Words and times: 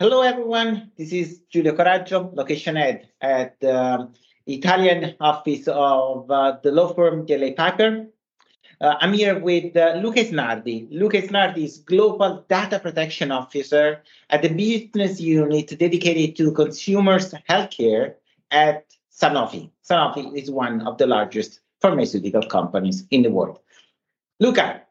Hello, 0.00 0.22
everyone. 0.22 0.90
This 0.98 1.12
is 1.12 1.42
Giulio 1.48 1.76
Coraggio, 1.76 2.34
location 2.34 2.74
head 2.74 3.10
at 3.20 3.60
the 3.60 3.80
um, 3.80 4.12
Italian 4.44 5.14
office 5.20 5.68
of 5.68 6.28
uh, 6.28 6.56
the 6.64 6.72
law 6.72 6.92
firm 6.92 7.24
DLA 7.24 7.54
Piper. 7.54 8.08
Uh, 8.80 8.96
I'm 9.00 9.12
here 9.12 9.38
with 9.38 9.76
uh, 9.76 10.00
Luca 10.02 10.18
Isnardi. 10.18 10.88
Luca 10.90 11.22
Isnardi 11.22 11.58
is 11.58 11.78
Global 11.78 12.44
Data 12.48 12.80
Protection 12.80 13.30
Officer 13.30 14.02
at 14.30 14.42
the 14.42 14.48
business 14.48 15.20
unit 15.20 15.78
dedicated 15.78 16.34
to 16.38 16.50
consumers 16.50 17.32
healthcare 17.48 18.14
at 18.50 18.86
Sanofi. 19.16 19.70
Sanofi 19.88 20.36
is 20.36 20.50
one 20.50 20.84
of 20.88 20.98
the 20.98 21.06
largest 21.06 21.60
pharmaceutical 21.80 22.42
companies 22.42 23.04
in 23.12 23.22
the 23.22 23.30
world. 23.30 23.60
Luca, 24.40 24.82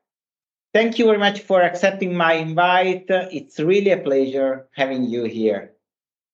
thank 0.73 0.99
you 0.99 1.05
very 1.05 1.17
much 1.17 1.41
for 1.41 1.61
accepting 1.61 2.15
my 2.15 2.33
invite. 2.33 3.05
It's 3.09 3.59
really 3.59 3.91
a 3.91 3.97
pleasure 3.97 4.67
having 4.73 5.03
you 5.05 5.23
here. 5.23 5.73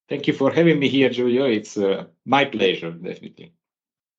Thank 0.07 0.27
you 0.27 0.33
for 0.33 0.51
having 0.51 0.79
me 0.79 0.87
here, 0.87 1.09
Giulio. 1.09 1.45
It's 1.45 1.77
uh, 1.77 2.05
my 2.25 2.45
pleasure, 2.45 2.91
definitely. 2.91 3.53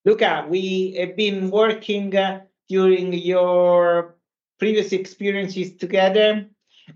Luca, 0.05 0.47
we 0.49 0.95
have 0.99 1.17
been 1.17 1.51
working 1.51 2.17
uh, 2.17 2.41
during 2.69 3.13
your 3.13 4.17
previous 4.59 4.93
experiences 4.93 5.77
together. 5.77 6.47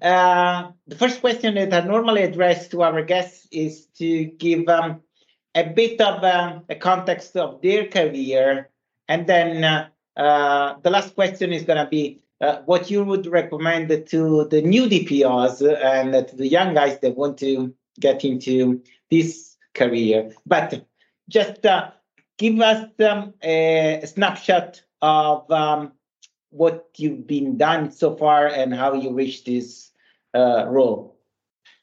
Uh, 0.00 0.70
the 0.86 0.96
first 0.96 1.20
question 1.20 1.54
that 1.54 1.72
I 1.72 1.86
normally 1.86 2.22
address 2.22 2.68
to 2.68 2.82
our 2.82 3.02
guests 3.02 3.48
is 3.50 3.86
to 3.98 4.24
give 4.24 4.68
um, 4.68 5.00
a 5.54 5.64
bit 5.64 6.00
of 6.00 6.22
um, 6.22 6.64
a 6.68 6.76
context 6.76 7.36
of 7.36 7.60
their 7.62 7.86
career. 7.86 8.70
And 9.08 9.26
then 9.26 9.64
uh, 9.64 9.88
uh, 10.16 10.76
the 10.82 10.90
last 10.90 11.14
question 11.14 11.52
is 11.52 11.64
going 11.64 11.78
to 11.84 11.90
be 11.90 12.20
uh, 12.44 12.62
what 12.66 12.90
you 12.90 13.02
would 13.04 13.26
recommend 13.26 13.88
to 13.88 14.44
the 14.50 14.60
new 14.60 14.86
DPOs 14.86 15.56
and 15.82 16.28
to 16.28 16.36
the 16.36 16.46
young 16.46 16.74
guys 16.74 16.98
that 17.00 17.16
want 17.16 17.38
to 17.38 17.74
get 17.98 18.24
into 18.24 18.82
this 19.10 19.56
career. 19.72 20.30
But 20.44 20.86
just 21.28 21.64
uh, 21.64 21.92
give 22.36 22.60
us 22.60 22.90
um, 23.00 23.34
a 23.42 24.02
snapshot 24.04 24.82
of 25.00 25.50
um, 25.50 25.92
what 26.50 26.90
you've 26.96 27.26
been 27.26 27.56
done 27.56 27.90
so 27.90 28.14
far 28.14 28.46
and 28.46 28.74
how 28.74 28.92
you 28.92 29.12
reached 29.12 29.46
this 29.46 29.90
uh, 30.34 30.66
role. 30.68 31.16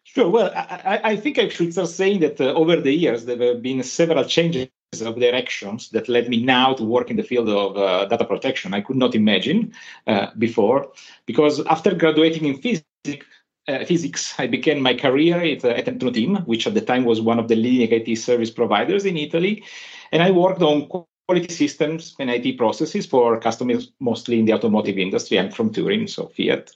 Sure. 0.03 0.30
Well, 0.30 0.52
I, 0.53 1.00
I, 1.03 1.16
think 1.16 1.39
I 1.39 1.47
should 1.47 1.72
start 1.72 1.88
saying 1.88 2.19
that 2.19 2.41
uh, 2.41 2.53
over 2.53 2.75
the 2.75 2.94
years 2.94 3.25
there 3.25 3.38
have 3.38 3.61
been 3.61 3.81
several 3.81 4.25
changes 4.25 4.67
of 5.00 5.16
directions 5.16 5.88
that 5.92 6.09
led 6.09 6.28
me 6.28 6.44
now 6.44 6.73
to 6.73 6.84
work 6.84 7.09
in 7.09 7.16
the 7.16 7.23
field 7.23 7.47
of 7.47 7.78
uh, 7.78 8.06
data 8.08 8.25
protection. 8.25 8.73
I 8.73 8.81
could 8.81 8.97
not 8.97 9.16
imagine 9.16 9.73
uh, 10.06 10.28
before, 10.38 10.92
because 11.25 11.66
after 11.67 11.95
graduating 11.95 12.44
in 12.44 12.58
physics, 12.58 13.25
uh, 13.69 13.86
physics, 13.86 14.34
I 14.38 14.47
began 14.47 14.81
my 14.81 14.94
career 14.94 15.39
at, 15.39 15.64
uh, 15.64 15.69
at 15.69 15.97
Team, 16.14 16.36
which 16.45 16.67
at 16.67 16.73
the 16.73 16.81
time 16.81 17.06
was 17.06 17.22
one 17.22 17.39
of 17.39 17.47
the 17.47 17.56
leading 17.56 17.89
IT 17.97 18.17
service 18.17 18.52
providers 18.52 19.06
in 19.06 19.16
Italy. 19.16 19.64
And 20.12 20.22
I 20.22 20.31
worked 20.31 20.62
on 20.62 20.89
quality 21.25 21.53
systems 21.53 22.14
and 22.19 22.30
IT 22.30 22.58
processes 22.58 23.06
for 23.06 23.39
customers 23.39 23.94
mostly 24.02 24.39
in 24.39 24.45
the 24.45 24.53
automotive 24.53 24.97
industry. 24.97 25.39
I'm 25.39 25.52
from 25.52 25.72
Turin, 25.72 26.06
so 26.09 26.28
Fiat. 26.36 26.69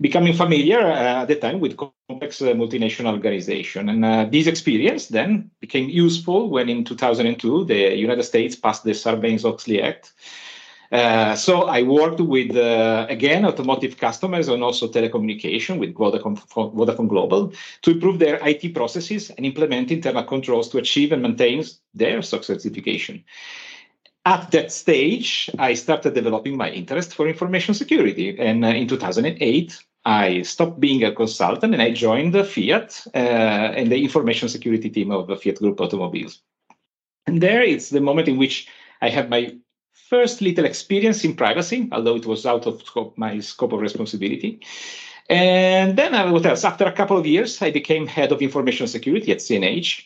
Becoming 0.00 0.34
familiar 0.34 0.80
uh, 0.80 1.22
at 1.22 1.26
the 1.26 1.36
time 1.36 1.60
with 1.60 1.76
complex 1.76 2.42
uh, 2.42 2.46
multinational 2.46 3.12
organization. 3.12 3.88
And 3.88 4.04
uh, 4.04 4.26
this 4.30 4.46
experience 4.46 5.08
then 5.08 5.50
became 5.60 5.88
useful 5.88 6.50
when 6.50 6.68
in 6.68 6.84
2002, 6.84 7.64
the 7.64 7.96
United 7.96 8.24
States 8.24 8.56
passed 8.56 8.84
the 8.84 8.90
Sarbanes-Oxley 8.90 9.80
Act, 9.80 10.12
uh, 10.94 11.34
so 11.34 11.62
I 11.62 11.82
worked 11.82 12.20
with, 12.20 12.56
uh, 12.56 13.06
again, 13.08 13.44
automotive 13.44 13.96
customers 13.96 14.46
and 14.46 14.62
also 14.62 14.86
telecommunication 14.86 15.80
with 15.80 15.92
Vodafone, 15.94 16.38
Vodafone, 16.48 17.08
Global 17.08 17.52
to 17.82 17.90
improve 17.90 18.20
their 18.20 18.38
IT 18.46 18.74
processes 18.74 19.30
and 19.30 19.44
implement 19.44 19.90
internal 19.90 20.22
controls 20.22 20.68
to 20.68 20.78
achieve 20.78 21.10
and 21.10 21.20
maintain 21.20 21.64
their 21.94 22.22
SOC 22.22 22.44
certification. 22.44 23.24
At 24.26 24.50
that 24.52 24.72
stage, 24.72 25.50
I 25.58 25.74
started 25.74 26.14
developing 26.14 26.56
my 26.56 26.70
interest 26.70 27.14
for 27.14 27.28
information 27.28 27.74
security. 27.74 28.38
And 28.38 28.64
uh, 28.64 28.68
in 28.68 28.88
2008, 28.88 29.78
I 30.06 30.42
stopped 30.42 30.80
being 30.80 31.04
a 31.04 31.12
consultant 31.12 31.74
and 31.74 31.82
I 31.82 31.92
joined 31.92 32.34
Fiat 32.34 33.06
uh, 33.14 33.18
and 33.18 33.92
the 33.92 34.02
information 34.02 34.48
security 34.48 34.88
team 34.88 35.10
of 35.10 35.26
the 35.26 35.36
Fiat 35.36 35.56
Group 35.56 35.80
Automobiles. 35.80 36.40
And 37.26 37.42
there 37.42 37.62
it's 37.62 37.90
the 37.90 38.00
moment 38.00 38.28
in 38.28 38.38
which 38.38 38.68
I 39.02 39.10
have 39.10 39.28
my 39.28 39.54
first 39.92 40.40
little 40.40 40.64
experience 40.64 41.24
in 41.24 41.36
privacy, 41.36 41.88
although 41.92 42.16
it 42.16 42.26
was 42.26 42.46
out 42.46 42.66
of 42.66 42.82
scope, 42.82 43.16
my 43.16 43.40
scope 43.40 43.72
of 43.72 43.80
responsibility. 43.80 44.60
And 45.30 45.96
then, 45.96 46.14
uh, 46.14 46.30
what 46.30 46.44
else? 46.44 46.64
After 46.64 46.84
a 46.84 46.92
couple 46.92 47.16
of 47.16 47.26
years, 47.26 47.60
I 47.62 47.70
became 47.70 48.06
head 48.06 48.30
of 48.30 48.42
information 48.42 48.86
security 48.86 49.32
at 49.32 49.38
CNH. 49.38 50.04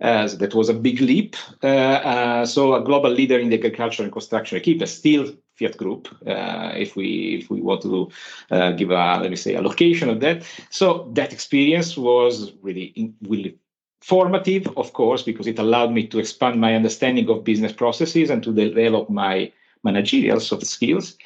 So 0.00 0.36
that 0.36 0.54
was 0.54 0.68
a 0.70 0.74
big 0.74 1.00
leap. 1.00 1.36
Uh, 1.62 1.66
uh, 1.66 2.46
so, 2.46 2.74
a 2.74 2.82
global 2.82 3.10
leader 3.10 3.38
in 3.38 3.50
the 3.50 3.58
agriculture 3.58 4.02
and 4.02 4.10
construction 4.10 4.56
equipment, 4.56 4.88
still 4.88 5.34
Fiat 5.60 5.76
Group, 5.76 6.08
uh, 6.26 6.72
if 6.74 6.96
we 6.96 7.40
if 7.40 7.50
we 7.50 7.60
want 7.60 7.82
to 7.82 8.10
uh, 8.50 8.72
give 8.72 8.90
a 8.90 9.18
let 9.20 9.30
me 9.30 9.36
say 9.36 9.54
a 9.54 9.62
location 9.62 10.08
of 10.08 10.20
that. 10.20 10.42
So 10.70 11.10
that 11.14 11.32
experience 11.32 11.96
was 11.96 12.52
really 12.62 13.12
really 13.28 13.58
formative, 14.00 14.66
of 14.76 14.92
course, 14.94 15.22
because 15.22 15.46
it 15.46 15.58
allowed 15.58 15.92
me 15.92 16.06
to 16.06 16.18
expand 16.18 16.60
my 16.60 16.74
understanding 16.74 17.28
of 17.28 17.44
business 17.44 17.72
processes 17.72 18.30
and 18.30 18.42
to 18.42 18.52
develop 18.52 19.10
my 19.10 19.52
managerial 19.84 20.40
soft 20.40 20.66
skills. 20.66 21.16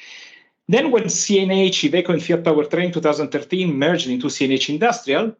Then, 0.67 0.91
when 0.91 1.03
CNH, 1.03 1.89
Iveco, 1.89 2.09
and 2.09 2.23
Fiat 2.23 2.43
Powertrain 2.43 2.91
2013 2.91 3.73
merged 3.73 4.07
into 4.07 4.27
CNH 4.27 4.69
Industrial, 4.69 5.35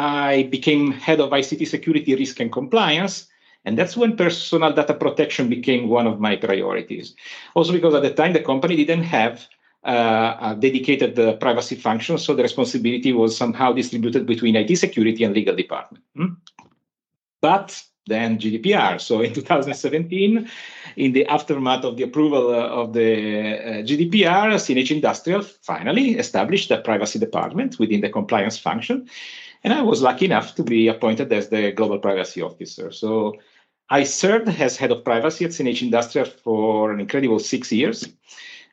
I 0.00 0.44
became 0.44 0.92
head 0.92 1.20
of 1.20 1.30
ICT 1.30 1.68
security, 1.68 2.14
risk, 2.14 2.40
and 2.40 2.50
compliance. 2.50 3.28
And 3.66 3.76
that's 3.76 3.96
when 3.96 4.16
personal 4.16 4.72
data 4.72 4.94
protection 4.94 5.50
became 5.50 5.88
one 5.88 6.06
of 6.06 6.18
my 6.18 6.36
priorities. 6.36 7.14
Also, 7.54 7.72
because 7.72 7.94
at 7.94 8.02
the 8.02 8.14
time 8.14 8.32
the 8.32 8.40
company 8.40 8.76
didn't 8.76 9.04
have 9.04 9.46
uh, 9.84 10.36
a 10.40 10.56
dedicated 10.58 11.18
uh, 11.18 11.36
privacy 11.36 11.74
function, 11.74 12.16
so 12.16 12.34
the 12.34 12.42
responsibility 12.42 13.12
was 13.12 13.36
somehow 13.36 13.72
distributed 13.72 14.24
between 14.24 14.56
IT 14.56 14.74
security 14.76 15.22
and 15.24 15.34
legal 15.34 15.54
department. 15.54 16.02
Hmm? 16.16 16.32
But 17.42 17.82
then 18.06 18.38
GDPR. 18.38 18.98
So 19.00 19.20
in 19.20 19.34
2017, 19.34 20.48
in 20.96 21.12
the 21.12 21.26
aftermath 21.26 21.84
of 21.84 21.98
the 21.98 22.04
approval 22.04 22.54
uh, 22.54 22.68
of 22.68 22.94
the 22.94 23.10
uh, 23.12 23.82
GDPR, 23.88 24.54
CNH 24.56 24.90
Industrial 24.90 25.42
finally 25.42 26.18
established 26.18 26.70
a 26.70 26.80
privacy 26.80 27.18
department 27.18 27.78
within 27.78 28.00
the 28.00 28.08
compliance 28.08 28.58
function. 28.58 29.08
And 29.62 29.72
I 29.72 29.82
was 29.82 30.02
lucky 30.02 30.24
enough 30.24 30.54
to 30.54 30.62
be 30.62 30.88
appointed 30.88 31.32
as 31.32 31.48
the 31.48 31.72
global 31.72 31.98
privacy 31.98 32.40
officer. 32.42 32.90
So 32.92 33.36
I 33.90 34.04
served 34.04 34.48
as 34.48 34.76
head 34.76 34.92
of 34.92 35.04
privacy 35.04 35.44
at 35.44 35.50
CNH 35.50 35.82
Industrial 35.82 36.26
for 36.26 36.92
an 36.92 37.00
incredible 37.00 37.38
six 37.38 37.72
years 37.72 38.06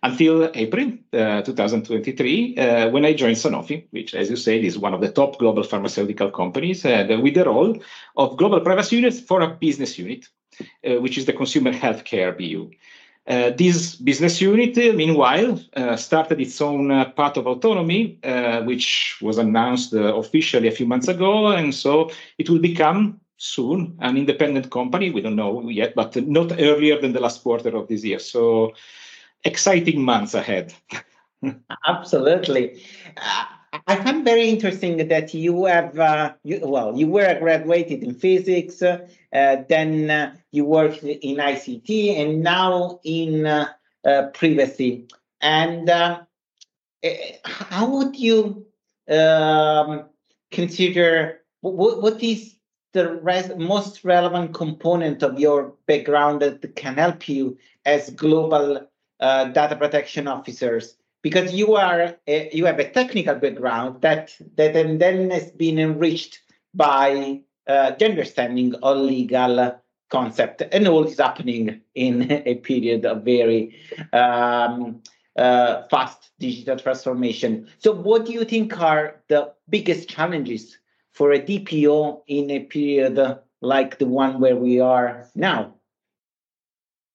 until 0.03 0.52
April 0.53 0.94
uh, 1.14 1.42
2023, 1.42 2.58
uh, 2.58 2.90
when 2.90 3.03
I 3.03 3.14
joined 3.14 3.36
Sanofi, 3.36 3.88
which, 3.90 4.14
as 4.14 4.30
you 4.30 4.36
said, 4.36 4.64
is 4.64 4.78
one 4.78 4.94
of 4.94 5.02
the 5.02 5.12
top 5.12 5.40
global 5.40 5.64
pharmaceutical 5.64 6.30
companies, 6.30 6.86
uh, 6.86 7.18
with 7.22 7.34
the 7.34 7.46
role 7.46 7.81
of 8.16 8.38
global 8.38 8.62
privacy 8.62 8.98
unit 8.98 9.16
for 9.16 9.42
a 9.42 9.48
business 9.48 9.98
unit, 9.98 10.28
uh, 10.88 11.02
which 11.02 11.18
is 11.18 11.25
the 11.25 11.34
consumer 11.34 11.74
healthcare 11.74 12.38
BU. 12.38 12.69
Uh, 13.27 13.51
this 13.57 13.95
business 13.95 14.39
unit, 14.39 14.77
uh, 14.77 14.93
meanwhile, 14.93 15.59
uh, 15.75 15.97
started 15.97 16.39
its 16.39 16.61
own 16.61 16.89
uh, 16.91 17.09
path 17.11 17.35
of 17.35 17.45
autonomy, 17.45 18.17
uh, 18.23 18.61
which 18.61 19.17
was 19.21 19.38
announced 19.38 19.93
officially 19.93 20.69
a 20.69 20.71
few 20.71 20.85
months 20.85 21.09
ago, 21.09 21.47
and 21.47 21.75
so 21.75 22.09
it 22.38 22.49
will 22.49 22.59
become 22.59 23.19
soon 23.35 23.97
an 23.99 24.15
independent 24.15 24.71
company. 24.71 25.11
We 25.11 25.21
don't 25.21 25.35
know 25.35 25.67
yet, 25.69 25.93
but 25.93 26.15
not 26.15 26.53
earlier 26.53 27.01
than 27.01 27.11
the 27.11 27.19
last 27.19 27.43
quarter 27.43 27.75
of 27.75 27.88
this 27.89 28.03
year. 28.03 28.19
So 28.19 28.73
exciting 29.44 30.01
months 30.01 30.33
ahead. 30.33 30.73
Absolutely. 31.88 32.81
Uh, 33.74 33.80
I 33.88 33.96
find 33.98 34.24
very 34.24 34.50
interesting 34.50 35.08
that 35.08 35.34
you 35.34 35.66
have, 35.66 35.98
uh, 36.00 36.34
you, 36.44 36.60
well, 36.64 36.98
you 36.98 37.08
were 37.08 37.38
graduated 37.40 38.04
in 38.04 38.14
physics, 38.14 38.81
uh, 38.81 39.08
then 39.31 40.10
uh, 40.10 40.36
you 40.52 40.66
worked 40.66 41.04
in 41.04 41.38
ICT, 41.38 42.18
and 42.19 42.44
now 42.44 43.00
in 43.04 43.46
uh, 43.46 43.68
uh, 44.06 44.28
privacy. 44.34 45.08
And 45.42 45.90
eh, 45.90 47.38
how 47.44 47.90
would 47.90 48.16
you 48.16 48.66
um, 49.10 50.06
consider 50.52 51.42
what, 51.62 52.02
what 52.02 52.24
is 52.24 52.56
the 52.94 53.14
res- 53.22 53.56
most 53.58 54.04
relevant 54.04 54.54
component 54.54 55.24
of 55.24 55.40
your 55.40 55.74
background 55.86 56.42
that 56.42 56.75
can 56.75 56.96
help 56.96 57.28
you 57.28 57.58
as 57.86 58.10
global 58.12 58.88
uh, 59.19 59.46
data 59.46 59.75
protection 59.75 60.28
officers 60.28 60.96
because 61.27 61.53
you 61.53 61.75
are 61.75 62.15
a, 62.25 62.50
you 62.53 62.65
have 62.65 62.79
a 62.79 62.89
technical 62.89 63.35
background 63.35 64.01
that 64.01 64.33
that 64.56 64.71
then 64.74 65.29
has 65.29 65.51
been 65.51 65.77
enriched 65.77 66.39
by 66.74 67.41
uh, 67.68 67.91
the 67.91 68.06
understanding 68.06 68.74
of 68.75 68.97
legal 68.97 69.77
concept 70.09 70.63
and 70.71 70.88
all 70.88 71.03
is 71.03 71.19
happening 71.19 71.81
in 71.95 72.31
a 72.31 72.56
period 72.56 73.03
of 73.06 73.25
very 73.25 73.75
um, 74.13 75.01
uh, 75.35 75.83
fast 75.89 76.31
digital 76.39 76.79
transformation. 76.79 77.68
So, 77.80 77.91
what 77.91 78.25
do 78.25 78.31
you 78.31 78.45
think 78.45 78.80
are 78.80 79.21
the 79.27 79.51
biggest 79.68 80.07
challenges 80.07 80.77
for 81.12 81.33
a 81.33 81.41
DPO 81.41 82.21
in 82.27 82.50
a 82.51 82.59
period 82.59 83.19
like 83.59 84.00
the 84.00 84.06
one 84.06 84.39
where 84.39 84.56
we 84.56 84.80
are 84.80 85.27
now? 85.35 85.73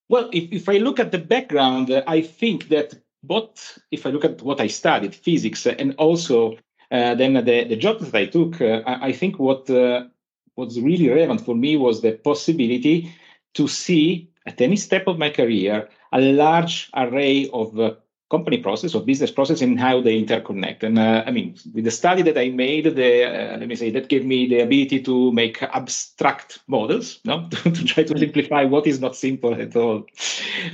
Well, 0.07 0.29
if, 0.31 0.51
if 0.51 0.69
I 0.69 0.77
look 0.77 0.99
at 0.99 1.11
the 1.11 1.17
background, 1.17 1.91
I 2.05 2.21
think 2.21 2.69
that 2.69 2.93
both, 3.23 3.79
if 3.91 4.05
I 4.05 4.09
look 4.09 4.25
at 4.25 4.41
what 4.41 4.59
I 4.59 4.67
studied, 4.67 5.15
physics, 5.15 5.65
and 5.65 5.95
also 5.97 6.57
uh, 6.91 7.15
then 7.15 7.33
the, 7.33 7.63
the 7.63 7.75
job 7.75 7.99
that 7.99 8.15
I 8.15 8.25
took, 8.27 8.61
uh, 8.61 8.81
I, 8.85 9.07
I, 9.07 9.11
think 9.13 9.39
what 9.39 9.69
uh, 9.69 10.03
was 10.55 10.79
really 10.79 11.09
relevant 11.09 11.41
for 11.41 11.55
me 11.55 11.75
was 11.75 12.01
the 12.01 12.11
possibility 12.11 13.11
to 13.55 13.67
see 13.67 14.29
at 14.45 14.61
any 14.61 14.75
step 14.75 15.07
of 15.07 15.17
my 15.17 15.29
career 15.29 15.89
a 16.11 16.21
large 16.21 16.89
array 16.95 17.49
of 17.51 17.79
company 18.33 18.57
process 18.57 18.95
or 18.95 19.01
business 19.11 19.31
process 19.37 19.61
and 19.61 19.79
how 19.79 20.01
they 20.01 20.15
interconnect. 20.23 20.81
And 20.81 20.97
uh, 20.97 21.23
I 21.27 21.31
mean, 21.31 21.55
with 21.75 21.85
the 21.85 21.91
study 22.01 22.23
that 22.23 22.37
I 22.45 22.49
made, 22.49 22.85
the 22.95 23.11
uh, 23.25 23.57
let 23.59 23.67
me 23.67 23.75
say 23.75 23.91
that 23.91 24.09
gave 24.09 24.25
me 24.25 24.47
the 24.47 24.59
ability 24.67 24.99
to 25.09 25.31
make 25.31 25.61
abstract 25.79 26.59
models, 26.67 27.19
no, 27.25 27.47
to, 27.51 27.71
to 27.77 27.81
try 27.91 28.03
to 28.03 28.17
simplify 28.17 28.63
what 28.63 28.87
is 28.87 28.99
not 28.99 29.15
simple 29.15 29.53
at 29.65 29.75
all. 29.75 29.99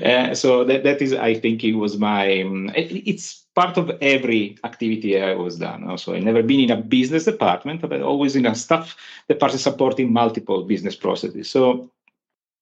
Uh, 0.06 0.34
so 0.34 0.64
that 0.64 0.84
that 0.88 1.02
is, 1.02 1.12
I 1.14 1.34
think, 1.44 1.64
it 1.64 1.76
was 1.84 1.98
my. 1.98 2.42
Um, 2.42 2.70
it, 2.82 2.88
it's 3.12 3.28
part 3.60 3.78
of 3.78 3.92
every 4.16 4.58
activity 4.64 5.12
I 5.22 5.34
was 5.36 5.58
done. 5.58 5.82
So 5.98 6.14
I 6.14 6.20
never 6.20 6.42
been 6.42 6.62
in 6.62 6.72
a 6.72 6.82
business 6.98 7.26
department, 7.26 7.82
but 7.82 8.02
always 8.02 8.36
in 8.36 8.46
a 8.46 8.56
staff 8.56 8.96
department 9.28 9.62
supporting 9.62 10.14
multiple 10.14 10.64
business 10.64 10.96
processes. 10.96 11.50
So 11.50 11.92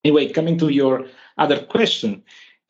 anyway, 0.03 0.31
coming 0.37 0.57
to 0.57 0.69
your 0.69 1.05
other 1.37 1.59
question 1.75 2.23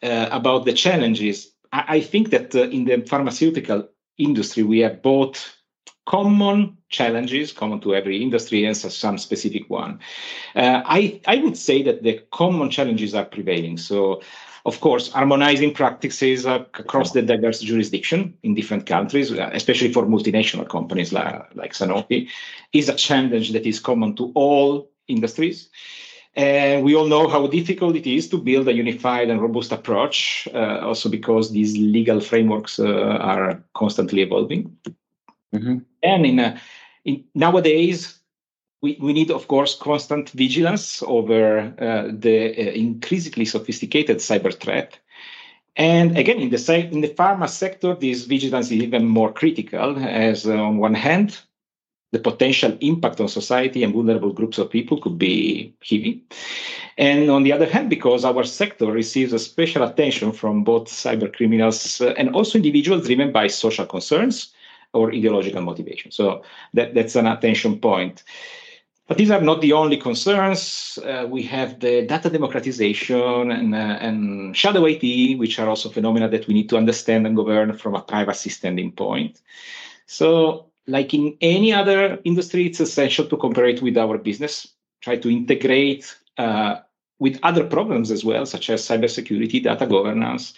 uh, 0.04 0.28
about 0.32 0.66
the 0.66 0.74
challenges 0.74 1.54
I, 1.88 2.02
think 2.02 2.30
that 2.32 2.56
uh, 2.56 2.64
in 2.64 2.86
the 2.86 3.02
pharmaceutical 3.02 3.90
industry, 4.18 4.64
we 4.64 4.80
have 4.80 5.02
both 5.02 5.58
common 6.06 6.78
challenges 6.90 7.52
common 7.52 7.82
to 7.82 7.94
every 7.94 8.22
industry 8.22 8.66
and 8.66 8.76
some 8.76 9.18
specific 9.18 9.70
one. 9.70 10.00
Uh, 10.56 10.82
I, 10.86 11.22
I 11.28 11.38
would 11.38 11.58
say 11.58 11.84
that 11.84 12.04
the 12.04 12.22
common 12.32 12.70
challenges 12.70 13.14
are 13.14 13.26
prevailing. 13.26 13.78
So, 13.78 14.22
of 14.66 14.80
course, 14.80 15.12
harmonizing 15.12 15.74
practices 15.74 16.46
across 16.46 17.12
the 17.12 17.22
diverse 17.22 17.60
jurisdiction 17.60 18.38
in 18.44 18.56
different 18.56 18.86
countries, 18.86 19.32
uh, 19.32 19.50
especially 19.54 19.92
for 19.94 20.06
multinational 20.06 20.68
companies 20.68 21.14
like, 21.14 21.56
like 21.56 21.74
Sanofi, 21.74 22.30
is 22.74 22.90
a 22.90 22.96
challenge 22.96 23.52
that 23.52 23.66
is 23.66 23.80
common 23.80 24.16
to 24.16 24.32
all 24.34 24.90
industries. 25.08 25.70
And 26.38 26.84
we 26.84 26.96
all 26.96 27.08
know 27.08 27.28
how 27.28 27.48
difficult 27.48 27.96
it 27.96 28.06
is 28.06 28.30
to 28.30 28.38
build 28.38 28.68
a 28.68 28.74
unified 28.74 29.32
and 29.32 29.42
robust 29.42 29.72
approach, 29.72 30.48
uh, 30.54 30.80
also 30.84 31.10
because 31.10 31.52
these 31.52 31.76
legal 31.76 32.20
frameworks 32.20 32.78
uh, 32.80 32.86
are 32.86 33.64
constantly 33.74 34.22
evolving. 34.22 34.78
Mm-hmm. 35.56 35.78
And 36.04 36.26
in, 36.26 36.40
uh, 36.40 36.60
in, 37.06 37.24
nowadays, 37.34 38.20
we, 38.84 39.00
we 39.02 39.14
need, 39.14 39.32
of 39.32 39.48
course, 39.48 39.76
constant 39.76 40.30
vigilance 40.30 41.02
over 41.08 41.74
uh, 41.80 42.12
the 42.14 42.50
uh, 42.52 42.72
increasingly 42.72 43.46
sophisticated 43.46 44.18
cyber 44.18 44.54
threat. 44.54 45.00
And 45.76 46.18
again, 46.18 46.40
in 46.40 46.50
the 46.50 46.90
in 46.92 47.02
the 47.02 47.10
pharma 47.10 47.50
sector, 47.50 47.96
this 47.96 48.26
vigilance 48.26 48.68
is 48.68 48.84
even 48.84 49.06
more 49.06 49.32
critical, 49.32 49.98
as 49.98 50.46
uh, 50.46 50.56
on 50.56 50.78
one 50.78 50.96
hand, 50.96 51.40
the 52.12 52.20
potential 52.20 52.78
impact 52.82 53.20
on 53.20 53.28
society 53.28 53.84
and 53.84 53.94
vulnerable 53.94 54.32
groups 54.32 54.58
of 54.58 54.70
people 54.70 55.00
could 55.02 55.18
be 55.18 55.74
heavy. 55.88 56.24
And 56.98 57.30
on 57.30 57.44
the 57.44 57.52
other 57.52 57.66
hand, 57.70 57.90
because 57.90 58.26
our 58.26 58.44
sector 58.44 58.88
receives 58.88 59.34
a 59.34 59.40
special 59.40 59.84
attention 59.84 60.32
from 60.32 60.64
both 60.64 60.86
cyber 60.88 61.34
criminals 61.34 62.02
uh, 62.02 62.14
and 62.18 62.34
also 62.34 62.58
individuals 62.58 63.06
driven 63.06 63.32
by 63.32 63.48
social 63.48 63.86
concerns 63.86 64.54
or 64.94 65.14
ideological 65.14 65.62
motivation. 65.62 66.12
So 66.12 66.44
that, 66.74 66.96
that's 66.96 67.16
an 67.16 67.28
attention 67.28 67.80
point. 67.80 68.24
But 69.08 69.18
these 69.18 69.32
are 69.32 69.42
not 69.42 69.62
the 69.62 69.74
only 69.74 69.98
concerns. 69.98 70.98
Uh, 70.98 71.26
we 71.30 71.42
have 71.44 71.80
the 71.80 72.06
data 72.06 72.30
democratization 72.30 73.52
and, 73.52 73.74
uh, 73.74 73.98
and 74.02 74.56
shadow 74.56 74.86
IT, 74.86 75.38
which 75.38 75.60
are 75.60 75.70
also 75.70 75.90
phenomena 75.90 76.28
that 76.30 76.48
we 76.48 76.54
need 76.54 76.70
to 76.70 76.78
understand 76.78 77.26
and 77.26 77.36
govern 77.36 77.78
from 77.78 77.96
a 77.96 78.02
privacy 78.02 78.50
standing 78.50 78.92
point. 78.92 79.42
So 80.08 80.67
like 80.88 81.14
in 81.14 81.38
any 81.42 81.74
other 81.74 82.20
industry, 82.24 82.66
it's 82.66 82.80
essential 82.80 83.26
to 83.26 83.38
cooperate 83.38 83.82
with 83.82 83.98
our 83.98 84.18
business, 84.18 84.68
try 85.02 85.18
to 85.18 85.30
integrate 85.30 86.16
uh, 86.38 86.78
with 87.20 87.40
other 87.44 87.66
problems 87.66 88.12
as 88.12 88.24
well, 88.24 88.46
such 88.46 88.70
as 88.70 88.88
cybersecurity, 88.88 89.64
data 89.64 89.86
governance. 89.86 90.54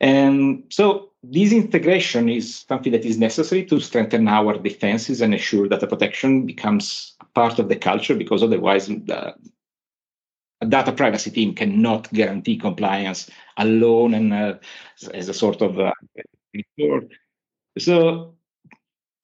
And 0.00 0.64
so 0.70 1.10
this 1.22 1.52
integration 1.52 2.28
is 2.28 2.64
something 2.68 2.92
that 2.92 3.04
is 3.04 3.18
necessary 3.18 3.64
to 3.66 3.80
strengthen 3.80 4.28
our 4.28 4.56
defenses 4.56 5.20
and 5.20 5.34
ensure 5.34 5.68
that 5.68 5.80
the 5.80 5.86
protection 5.86 6.46
becomes 6.46 7.16
part 7.34 7.58
of 7.58 7.68
the 7.68 7.76
culture, 7.76 8.14
because 8.14 8.42
otherwise 8.42 8.86
the 8.86 9.34
a 10.60 10.66
data 10.66 10.92
privacy 10.92 11.30
team 11.30 11.54
cannot 11.54 12.12
guarantee 12.12 12.56
compliance 12.56 13.30
alone 13.58 14.14
and 14.14 14.32
uh, 14.32 14.54
as 15.14 15.28
a 15.28 15.34
sort 15.34 15.62
of 15.62 15.78
uh, 15.78 15.92
so 17.78 18.34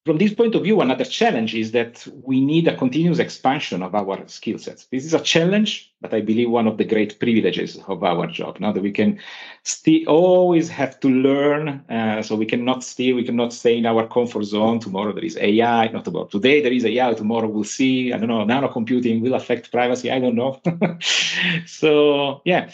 from 0.05 0.19
this 0.19 0.35
point 0.35 0.55
of 0.55 0.63
view, 0.63 0.83
another 0.83 1.05
challenge 1.05 1.55
is 1.55 1.73
that 1.73 2.07
we 2.25 2.39
need 2.39 2.69
a 2.69 2.77
continuous 2.77 3.19
expansion 3.19 3.83
of 3.83 3.95
our 3.95 4.29
skill 4.29 4.59
sets. 4.59 4.85
This 4.87 5.07
is 5.07 5.15
a 5.15 5.21
challenge, 5.21 5.95
but 6.03 6.13
I 6.13 6.21
believe 6.21 6.51
one 6.51 6.67
of 6.67 6.77
the 6.77 6.85
great 6.85 7.19
privileges 7.19 7.79
of 7.89 8.05
our 8.05 8.27
job. 8.27 8.61
Now 8.61 8.71
that 8.73 8.83
we 8.83 8.93
can 8.93 9.19
still 9.63 10.03
always 10.07 10.69
have 10.69 11.01
to 11.01 11.09
learn, 11.09 11.83
uh, 11.89 12.23
so 12.23 12.37
we 12.37 12.45
cannot 12.45 12.85
stay, 12.85 13.15
we 13.15 13.25
cannot 13.25 13.55
stay 13.55 13.79
in 13.79 13.87
our 13.87 14.07
comfort 14.07 14.45
zone. 14.45 14.79
Tomorrow 14.79 15.15
there 15.15 15.25
is 15.25 15.39
AI, 15.39 15.89
not 15.89 16.07
about 16.07 16.31
today 16.31 16.61
there 16.61 16.73
is 16.73 16.85
AI. 16.85 17.15
Tomorrow 17.15 17.49
we'll 17.49 17.65
see. 17.65 18.13
I 18.13 18.19
don't 18.19 18.29
know. 18.29 18.45
Nano 18.45 18.69
computing 18.69 19.23
will 19.23 19.35
affect 19.35 19.73
privacy. 19.73 20.11
I 20.11 20.19
don't 20.19 20.37
know. 20.37 20.61
so 21.67 22.43
yeah. 22.45 22.71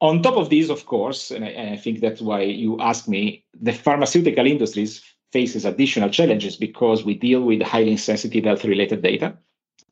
On 0.00 0.22
top 0.22 0.36
of 0.36 0.50
this, 0.50 0.68
of 0.70 0.84
course, 0.86 1.30
and 1.30 1.44
I, 1.44 1.72
I 1.74 1.76
think 1.76 2.00
that's 2.00 2.20
why 2.20 2.42
you 2.42 2.78
asked 2.80 3.08
me, 3.08 3.44
the 3.58 3.72
pharmaceutical 3.72 4.44
industries 4.44 5.13
faces 5.34 5.64
additional 5.64 6.10
challenges 6.18 6.54
because 6.66 7.04
we 7.04 7.14
deal 7.28 7.42
with 7.50 7.60
highly 7.74 7.96
sensitive 7.96 8.44
health 8.44 8.64
related 8.64 9.02
data 9.02 9.28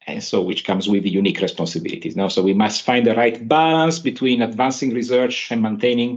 and 0.06 0.22
so 0.22 0.40
which 0.40 0.64
comes 0.64 0.88
with 0.88 1.04
unique 1.20 1.40
responsibilities. 1.40 2.14
Now 2.14 2.28
so 2.28 2.40
we 2.42 2.54
must 2.64 2.82
find 2.88 3.04
the 3.04 3.16
right 3.22 3.36
balance 3.48 3.98
between 3.98 4.40
advancing 4.40 4.90
research 5.00 5.36
and 5.50 5.60
maintaining 5.60 6.10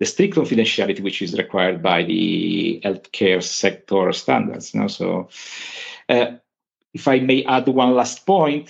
the 0.00 0.06
strict 0.06 0.34
confidentiality 0.36 1.02
which 1.06 1.20
is 1.20 1.36
required 1.44 1.82
by 1.82 1.98
the 2.04 2.80
healthcare 2.82 3.42
sector 3.42 4.12
standards. 4.22 4.74
Now 4.74 4.88
so 4.98 5.28
uh, 6.08 6.28
if 6.94 7.04
i 7.14 7.18
may 7.30 7.44
add 7.44 7.68
one 7.68 7.94
last 8.00 8.24
point 8.34 8.66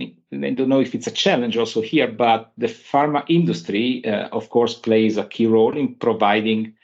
I 0.00 0.50
don't 0.58 0.72
know 0.72 0.80
if 0.80 0.94
it's 0.94 1.06
a 1.06 1.18
challenge 1.24 1.56
also 1.56 1.80
here, 1.80 2.08
but 2.08 2.52
the 2.58 2.66
pharma 2.66 3.24
industry, 3.28 4.04
uh, 4.04 4.28
of 4.38 4.50
course, 4.50 4.74
plays 4.74 5.16
a 5.16 5.24
key 5.34 5.46
role 5.46 5.76
in 5.82 5.94
providing 5.94 6.74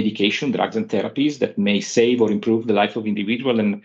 medication, 0.00 0.52
drugs, 0.52 0.76
and 0.76 0.88
therapies 0.88 1.38
that 1.40 1.58
may 1.58 1.80
save 1.80 2.20
or 2.22 2.30
improve 2.30 2.66
the 2.66 2.78
life 2.82 2.94
of 2.96 3.06
individual. 3.06 3.58
And 3.58 3.82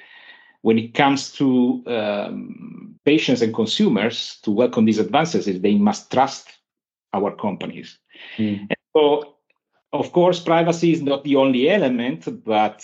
when 0.61 0.77
it 0.77 0.93
comes 0.93 1.31
to 1.39 1.47
um, 1.87 2.95
patients 3.05 3.41
and 3.41 3.53
consumers 3.53 4.17
to 4.43 4.51
welcome 4.51 4.85
these 4.85 4.99
advances, 4.99 5.45
they 5.45 5.75
must 5.75 6.11
trust 6.11 6.45
our 7.13 7.31
companies. 7.35 7.97
Mm. 8.37 8.69
so, 8.93 9.35
of 9.93 10.11
course, 10.11 10.39
privacy 10.39 10.93
is 10.93 11.01
not 11.01 11.23
the 11.23 11.35
only 11.35 11.69
element, 11.69 12.21
but 12.45 12.77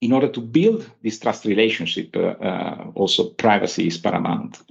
in 0.00 0.12
order 0.12 0.28
to 0.28 0.40
build 0.40 0.90
this 1.02 1.18
trust 1.18 1.44
relationship, 1.44 2.16
uh, 2.16 2.34
uh, 2.50 2.90
also 2.94 3.30
privacy 3.30 3.86
is 3.86 3.98
paramount. 3.98 4.62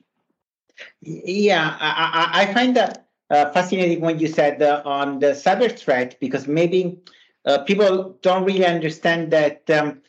Yeah, 1.02 1.78
I, 1.80 2.42
I 2.42 2.54
find 2.54 2.76
that 2.76 3.10
uh, 3.30 3.52
fascinating 3.52 4.02
when 4.02 4.20
you 4.20 4.28
said 4.28 4.62
uh, 4.62 4.82
on 4.86 5.20
the 5.20 5.28
cyber 5.28 5.70
threat 5.78 6.18
because 6.20 6.48
maybe 6.48 6.98
uh, 7.46 7.60
people 7.64 8.18
don't 8.22 8.46
really 8.46 8.66
understand 8.66 9.32
that 9.32 9.70
um, 9.70 10.02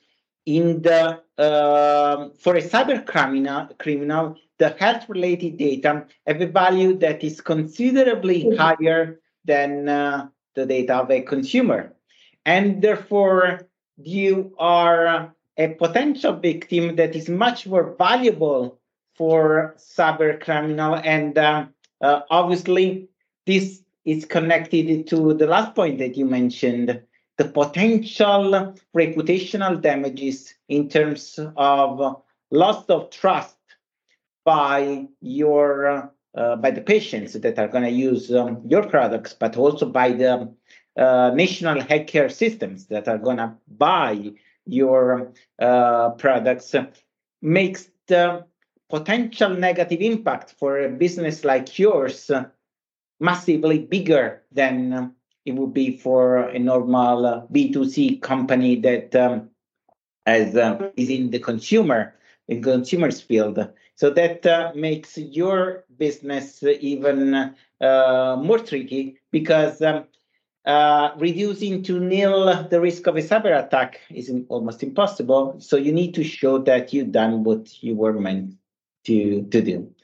in 0.46 0.82
the 0.82 1.20
uh, 1.38 2.28
for 2.38 2.56
a 2.56 2.62
cyber 2.62 3.04
criminal 3.06 3.68
criminal 3.78 4.36
the 4.58 4.70
health 4.78 5.08
related 5.08 5.56
data 5.56 6.06
have 6.26 6.40
a 6.40 6.46
value 6.46 6.98
that 6.98 7.22
is 7.24 7.40
considerably 7.40 8.44
mm-hmm. 8.44 8.56
higher 8.56 9.20
than 9.44 9.88
uh, 9.88 10.28
the 10.54 10.66
data 10.66 10.96
of 10.96 11.10
a 11.10 11.22
consumer 11.22 11.94
and 12.44 12.82
therefore 12.82 13.68
you 13.96 14.54
are 14.58 15.34
a 15.56 15.68
potential 15.74 16.32
victim 16.32 16.96
that 16.96 17.14
is 17.14 17.28
much 17.28 17.66
more 17.66 17.94
valuable 17.98 18.78
for 19.14 19.74
cyber 19.78 20.40
criminal 20.40 20.96
and 20.96 21.36
uh, 21.36 21.66
uh, 22.00 22.20
obviously 22.30 23.08
this 23.46 23.82
is 24.04 24.24
connected 24.24 25.06
to 25.06 25.34
the 25.34 25.46
last 25.46 25.74
point 25.74 25.98
that 25.98 26.16
you 26.16 26.24
mentioned 26.24 27.00
the 27.40 27.48
potential 27.48 28.74
reputational 28.94 29.80
damages 29.80 30.52
in 30.68 30.90
terms 30.90 31.38
of 31.56 32.22
loss 32.50 32.84
of 32.90 33.08
trust 33.08 33.56
by 34.44 35.06
your 35.22 36.12
uh, 36.36 36.56
by 36.56 36.70
the 36.70 36.82
patients 36.82 37.32
that 37.32 37.58
are 37.58 37.66
going 37.66 37.82
to 37.82 37.90
use 38.08 38.30
um, 38.30 38.60
your 38.68 38.86
products, 38.86 39.32
but 39.32 39.56
also 39.56 39.86
by 39.86 40.12
the 40.12 40.52
uh, 40.98 41.30
national 41.34 41.76
healthcare 41.80 42.30
systems 42.30 42.86
that 42.88 43.08
are 43.08 43.18
going 43.18 43.38
to 43.38 43.50
buy 43.78 44.30
your 44.66 45.32
uh, 45.60 46.10
products. 46.10 46.74
makes 47.40 47.88
the 48.06 48.44
potential 48.90 49.48
negative 49.48 50.02
impact 50.02 50.54
for 50.58 50.78
a 50.78 50.90
business 50.90 51.42
like 51.42 51.78
yours 51.78 52.30
massively 53.18 53.78
bigger 53.78 54.42
than 54.52 55.14
it 55.44 55.52
would 55.52 55.72
be 55.72 55.96
for 55.96 56.48
a 56.48 56.58
normal 56.58 57.48
B2C 57.52 58.20
company 58.20 58.76
that 58.76 59.14
um, 59.16 59.50
as 60.26 60.56
uh, 60.56 60.90
is 60.96 61.10
in 61.10 61.30
the 61.30 61.38
consumer 61.38 62.14
in 62.48 62.62
consumers 62.62 63.20
field. 63.20 63.58
So 63.94 64.10
that 64.10 64.44
uh, 64.44 64.72
makes 64.74 65.16
your 65.16 65.84
business 65.98 66.62
even 66.62 67.34
uh, 67.80 68.36
more 68.42 68.58
tricky 68.58 69.18
because 69.30 69.80
um, 69.82 70.04
uh, 70.64 71.10
reducing 71.18 71.82
to 71.84 72.00
nil 72.00 72.68
the 72.68 72.80
risk 72.80 73.06
of 73.06 73.16
a 73.16 73.20
cyber 73.22 73.56
attack 73.64 74.00
is 74.10 74.32
almost 74.48 74.82
impossible. 74.82 75.56
So 75.58 75.76
you 75.76 75.92
need 75.92 76.14
to 76.14 76.24
show 76.24 76.58
that 76.58 76.92
you've 76.92 77.12
done 77.12 77.44
what 77.44 77.82
you 77.82 77.94
were 77.94 78.18
meant 78.18 78.54
to, 79.04 79.42
to 79.44 79.62
do. 79.62 79.94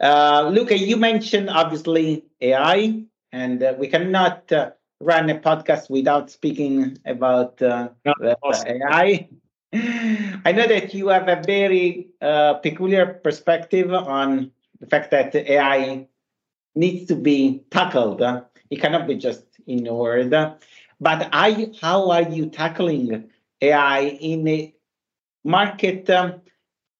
Uh, 0.00 0.50
Luca, 0.52 0.76
you 0.76 0.96
mentioned 0.96 1.48
obviously 1.50 2.24
AI, 2.40 3.04
and 3.32 3.62
uh, 3.62 3.74
we 3.78 3.88
cannot 3.88 4.50
uh, 4.52 4.70
run 5.00 5.30
a 5.30 5.38
podcast 5.38 5.90
without 5.90 6.30
speaking 6.30 6.98
about 7.04 7.60
uh, 7.62 7.88
AI. 8.24 9.28
I 10.44 10.52
know 10.52 10.66
that 10.66 10.92
you 10.94 11.08
have 11.08 11.28
a 11.28 11.42
very 11.44 12.08
uh, 12.20 12.54
peculiar 12.54 13.06
perspective 13.06 13.92
on 13.92 14.52
the 14.80 14.86
fact 14.86 15.10
that 15.10 15.34
AI 15.34 16.06
needs 16.74 17.06
to 17.06 17.16
be 17.16 17.62
tackled. 17.70 18.22
It 18.70 18.80
cannot 18.80 19.06
be 19.06 19.16
just 19.16 19.44
ignored. 19.66 20.30
But 20.30 21.28
I, 21.32 21.72
how 21.80 22.10
are 22.10 22.22
you 22.22 22.46
tackling 22.46 23.30
AI 23.60 24.00
in 24.00 24.46
a 24.46 24.74
market 25.44 26.08
um, 26.10 26.40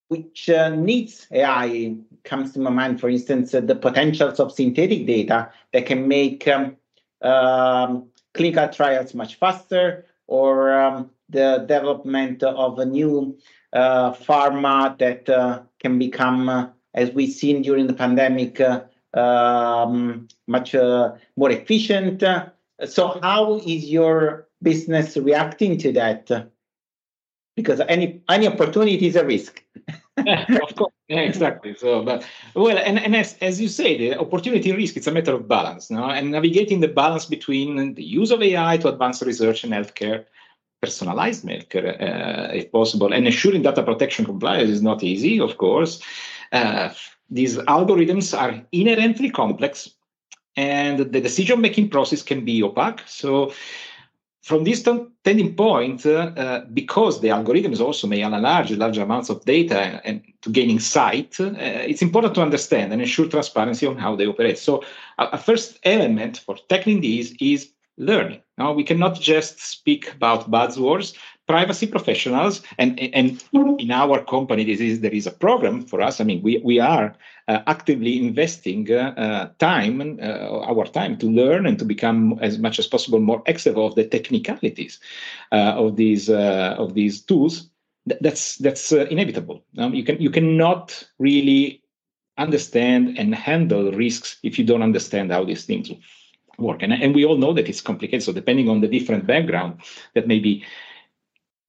which 0.08 0.48
uh, 0.50 0.70
needs 0.70 1.26
AI? 1.30 1.96
Comes 2.24 2.52
to 2.52 2.60
my 2.60 2.70
mind, 2.70 3.00
for 3.00 3.08
instance, 3.08 3.52
uh, 3.52 3.60
the 3.60 3.74
potentials 3.74 4.38
of 4.38 4.52
synthetic 4.52 5.06
data 5.06 5.50
that 5.72 5.86
can 5.86 6.06
make 6.06 6.46
um, 6.46 6.76
um, 7.20 8.08
clinical 8.34 8.68
trials 8.68 9.14
much 9.14 9.36
faster 9.36 10.06
or 10.26 10.72
um, 10.72 11.10
the 11.28 11.58
development 11.68 12.42
of 12.42 12.78
a 12.78 12.86
new 12.86 13.36
uh, 13.72 14.12
pharma 14.12 14.96
that 14.98 15.28
uh, 15.28 15.62
can 15.80 15.98
become, 15.98 16.48
uh, 16.48 16.68
as 16.94 17.10
we've 17.10 17.32
seen 17.32 17.62
during 17.62 17.86
the 17.86 17.94
pandemic, 17.94 18.60
uh, 18.60 18.82
um, 19.14 20.28
much 20.46 20.74
uh, 20.74 21.12
more 21.36 21.50
efficient. 21.50 22.22
So, 22.86 23.18
how 23.22 23.56
is 23.56 23.90
your 23.90 24.48
business 24.62 25.16
reacting 25.16 25.78
to 25.78 25.92
that? 25.92 26.30
Because 27.56 27.80
any 27.80 28.22
any 28.28 28.46
opportunity 28.46 29.06
is 29.06 29.16
a 29.16 29.24
risk. 29.24 29.62
of 30.18 30.74
course, 30.76 30.92
yeah, 31.08 31.20
exactly. 31.20 31.74
So, 31.74 32.02
but 32.04 32.26
well, 32.54 32.78
and, 32.78 32.98
and 32.98 33.16
as, 33.16 33.36
as 33.40 33.60
you 33.60 33.68
say, 33.68 33.96
the 33.96 34.18
opportunity 34.18 34.72
risk 34.72 34.96
it's 34.96 35.06
a 35.06 35.12
matter 35.12 35.34
of 35.34 35.48
balance, 35.48 35.90
no? 35.90 36.04
and 36.04 36.30
navigating 36.30 36.80
the 36.80 36.88
balance 36.88 37.24
between 37.24 37.94
the 37.94 38.04
use 38.04 38.30
of 38.30 38.42
AI 38.42 38.76
to 38.78 38.88
advance 38.88 39.22
research 39.22 39.64
and 39.64 39.72
healthcare 39.72 40.26
personalized 40.82 41.46
healthcare, 41.46 41.88
uh, 42.02 42.52
if 42.52 42.70
possible. 42.72 43.12
And 43.12 43.26
ensuring 43.26 43.62
data 43.62 43.82
protection 43.82 44.24
compliance 44.24 44.68
is 44.68 44.82
not 44.82 45.02
easy, 45.02 45.40
of 45.40 45.56
course. 45.56 46.02
Uh, 46.50 46.90
these 47.30 47.56
algorithms 47.56 48.36
are 48.38 48.60
inherently 48.72 49.30
complex, 49.30 49.88
and 50.56 50.98
the 50.98 51.20
decision 51.20 51.60
making 51.60 51.88
process 51.88 52.22
can 52.22 52.44
be 52.44 52.62
opaque. 52.62 53.00
So, 53.06 53.52
from 54.42 54.64
this 54.64 54.80
standing 54.80 55.54
point, 55.54 56.04
uh, 56.04 56.32
uh, 56.36 56.64
because 56.74 57.20
the 57.20 57.28
algorithms 57.28 57.80
also 57.80 58.08
may 58.08 58.22
analyze 58.22 58.70
large 58.72 58.98
amounts 58.98 59.30
of 59.30 59.44
data 59.44 60.00
and, 60.04 60.20
to 60.42 60.50
gain 60.50 60.68
insight, 60.68 61.38
uh, 61.38 61.52
it's 61.56 62.02
important 62.02 62.34
to 62.34 62.42
understand 62.42 62.92
and 62.92 63.00
ensure 63.00 63.28
transparency 63.28 63.86
on 63.86 63.96
how 63.96 64.16
they 64.16 64.26
operate. 64.26 64.58
So, 64.58 64.82
a, 65.18 65.26
a 65.32 65.38
first 65.38 65.78
element 65.84 66.38
for 66.38 66.56
tackling 66.68 67.00
these 67.00 67.36
is 67.40 67.72
learning. 67.96 68.40
Now, 68.58 68.72
we 68.72 68.82
cannot 68.82 69.20
just 69.20 69.60
speak 69.60 70.12
about 70.12 70.50
buzzwords. 70.50 71.16
Privacy 71.48 71.86
professionals, 71.86 72.62
and, 72.78 72.98
and 73.00 73.42
in 73.52 73.90
our 73.90 74.24
company, 74.24 74.64
this 74.64 74.80
is 74.80 75.00
there 75.00 75.12
is 75.12 75.26
a 75.26 75.32
program 75.32 75.82
for 75.82 76.00
us. 76.00 76.20
I 76.20 76.24
mean, 76.24 76.40
we, 76.40 76.58
we 76.64 76.78
are 76.78 77.14
uh, 77.48 77.58
actively 77.66 78.24
investing 78.24 78.90
uh, 78.90 79.12
uh, 79.16 79.48
time, 79.58 80.18
uh, 80.22 80.60
our 80.60 80.86
time, 80.86 81.18
to 81.18 81.26
learn 81.26 81.66
and 81.66 81.78
to 81.80 81.84
become 81.84 82.38
as 82.40 82.58
much 82.58 82.78
as 82.78 82.86
possible 82.86 83.18
more 83.18 83.42
expert 83.46 83.76
of 83.76 83.96
the 83.96 84.04
technicalities 84.04 85.00
uh, 85.50 85.74
of 85.76 85.96
these 85.96 86.30
of 86.30 86.94
these 86.94 87.20
tools. 87.20 87.68
Th- 88.08 88.20
that's 88.20 88.56
that's 88.58 88.92
inevitable. 88.92 89.64
Um, 89.78 89.94
you 89.94 90.04
can 90.04 90.20
you 90.20 90.30
cannot 90.30 91.08
really 91.18 91.82
understand 92.38 93.18
and 93.18 93.34
handle 93.34 93.90
risks 93.92 94.38
if 94.42 94.58
you 94.58 94.64
don't 94.64 94.82
understand 94.82 95.32
how 95.32 95.44
these 95.44 95.64
things 95.64 95.90
work. 96.58 96.82
And, 96.82 96.92
and 96.92 97.14
we 97.14 97.24
all 97.24 97.36
know 97.36 97.52
that 97.52 97.68
it's 97.68 97.80
complicated. 97.80 98.22
So 98.22 98.32
depending 98.32 98.68
on 98.68 98.80
the 98.80 98.88
different 98.88 99.26
background, 99.26 99.80
that 100.14 100.26
may 100.26 100.38
be 100.38 100.64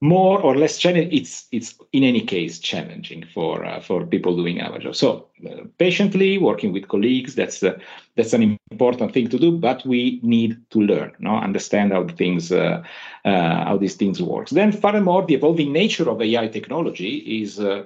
more 0.04 0.42
or 0.42 0.58
less 0.58 0.78
challenging. 0.78 1.18
It's 1.18 1.48
it's 1.54 1.76
in 1.94 2.04
any 2.04 2.20
case 2.20 2.60
challenging 2.60 3.24
for 3.34 3.64
uh, 3.64 3.80
for 3.80 4.06
people 4.06 4.36
doing 4.36 4.60
our 4.60 4.78
job. 4.78 4.96
So 4.98 5.30
uh, 5.50 5.64
patiently 5.78 6.38
working 6.38 6.74
with 6.74 6.90
colleagues. 6.90 7.36
That's 7.36 7.64
uh, 7.64 7.80
that's 8.18 8.34
an 8.34 8.60
important 8.70 9.14
thing 9.14 9.30
to 9.30 9.40
do. 9.40 9.58
But 9.58 9.86
we 9.86 10.20
need 10.22 10.58
to 10.72 10.80
learn, 10.80 11.14
no, 11.20 11.38
understand 11.38 11.94
how 11.94 12.06
things 12.08 12.52
uh, 12.52 12.84
uh, 13.24 13.64
how 13.64 13.78
these 13.78 13.96
things 13.96 14.22
work. 14.22 14.50
Then 14.50 14.74
furthermore, 14.74 15.26
the 15.26 15.36
evolving 15.36 15.72
nature 15.72 16.10
of 16.10 16.22
AI 16.22 16.48
technology 16.50 17.42
is 17.42 17.62
uh, 17.62 17.86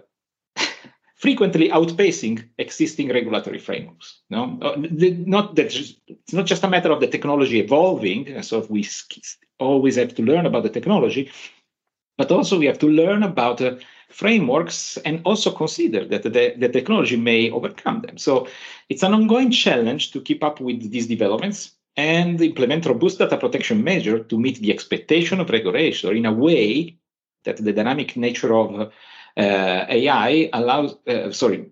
frequently 1.17 1.69
outpacing 1.69 2.43
existing 2.57 3.09
regulatory 3.09 3.59
frameworks. 3.59 4.21
No, 4.31 4.57
not 5.36 5.55
that 5.55 5.67
it's 6.07 6.33
not 6.33 6.47
just 6.47 6.63
a 6.63 6.67
matter 6.67 6.91
of 6.91 7.00
the 7.00 7.07
technology 7.07 7.59
evolving, 7.59 8.41
so 8.41 8.65
we 8.71 8.88
always 9.59 9.95
have 9.97 10.15
to 10.15 10.24
learn 10.24 10.45
about 10.45 10.63
the 10.63 10.69
technology, 10.69 11.31
but 12.17 12.31
also 12.31 12.57
we 12.59 12.65
have 12.65 12.79
to 12.79 12.88
learn 12.88 13.24
about 13.24 13.62
uh, 13.62 13.75
frameworks 14.09 14.97
and 15.05 15.21
also 15.25 15.51
consider 15.51 16.05
that 16.05 16.24
the, 16.24 16.53
the 16.57 16.69
technology 16.69 17.17
may 17.17 17.50
overcome 17.51 18.01
them. 18.01 18.17
So 18.17 18.47
it's 18.89 19.03
an 19.03 19.13
ongoing 19.13 19.51
challenge 19.51 20.12
to 20.12 20.21
keep 20.21 20.43
up 20.43 20.59
with 20.59 20.91
these 20.91 21.07
developments 21.07 21.71
and 21.95 22.39
implement 22.41 22.86
robust 22.86 23.17
data 23.19 23.38
protection 23.38 23.83
measure 23.83 24.24
to 24.24 24.39
meet 24.39 24.59
the 24.59 24.71
expectation 24.71 25.39
of 25.39 25.50
regulation 25.50 26.15
in 26.15 26.25
a 26.25 26.31
way 26.31 26.97
that 27.43 27.57
the 27.57 27.74
dynamic 27.74 28.15
nature 28.15 28.53
of 28.55 28.75
uh, 28.81 28.89
AI 29.38 30.50
allows, 30.53 30.95
uh, 31.07 31.31
sorry, 31.31 31.69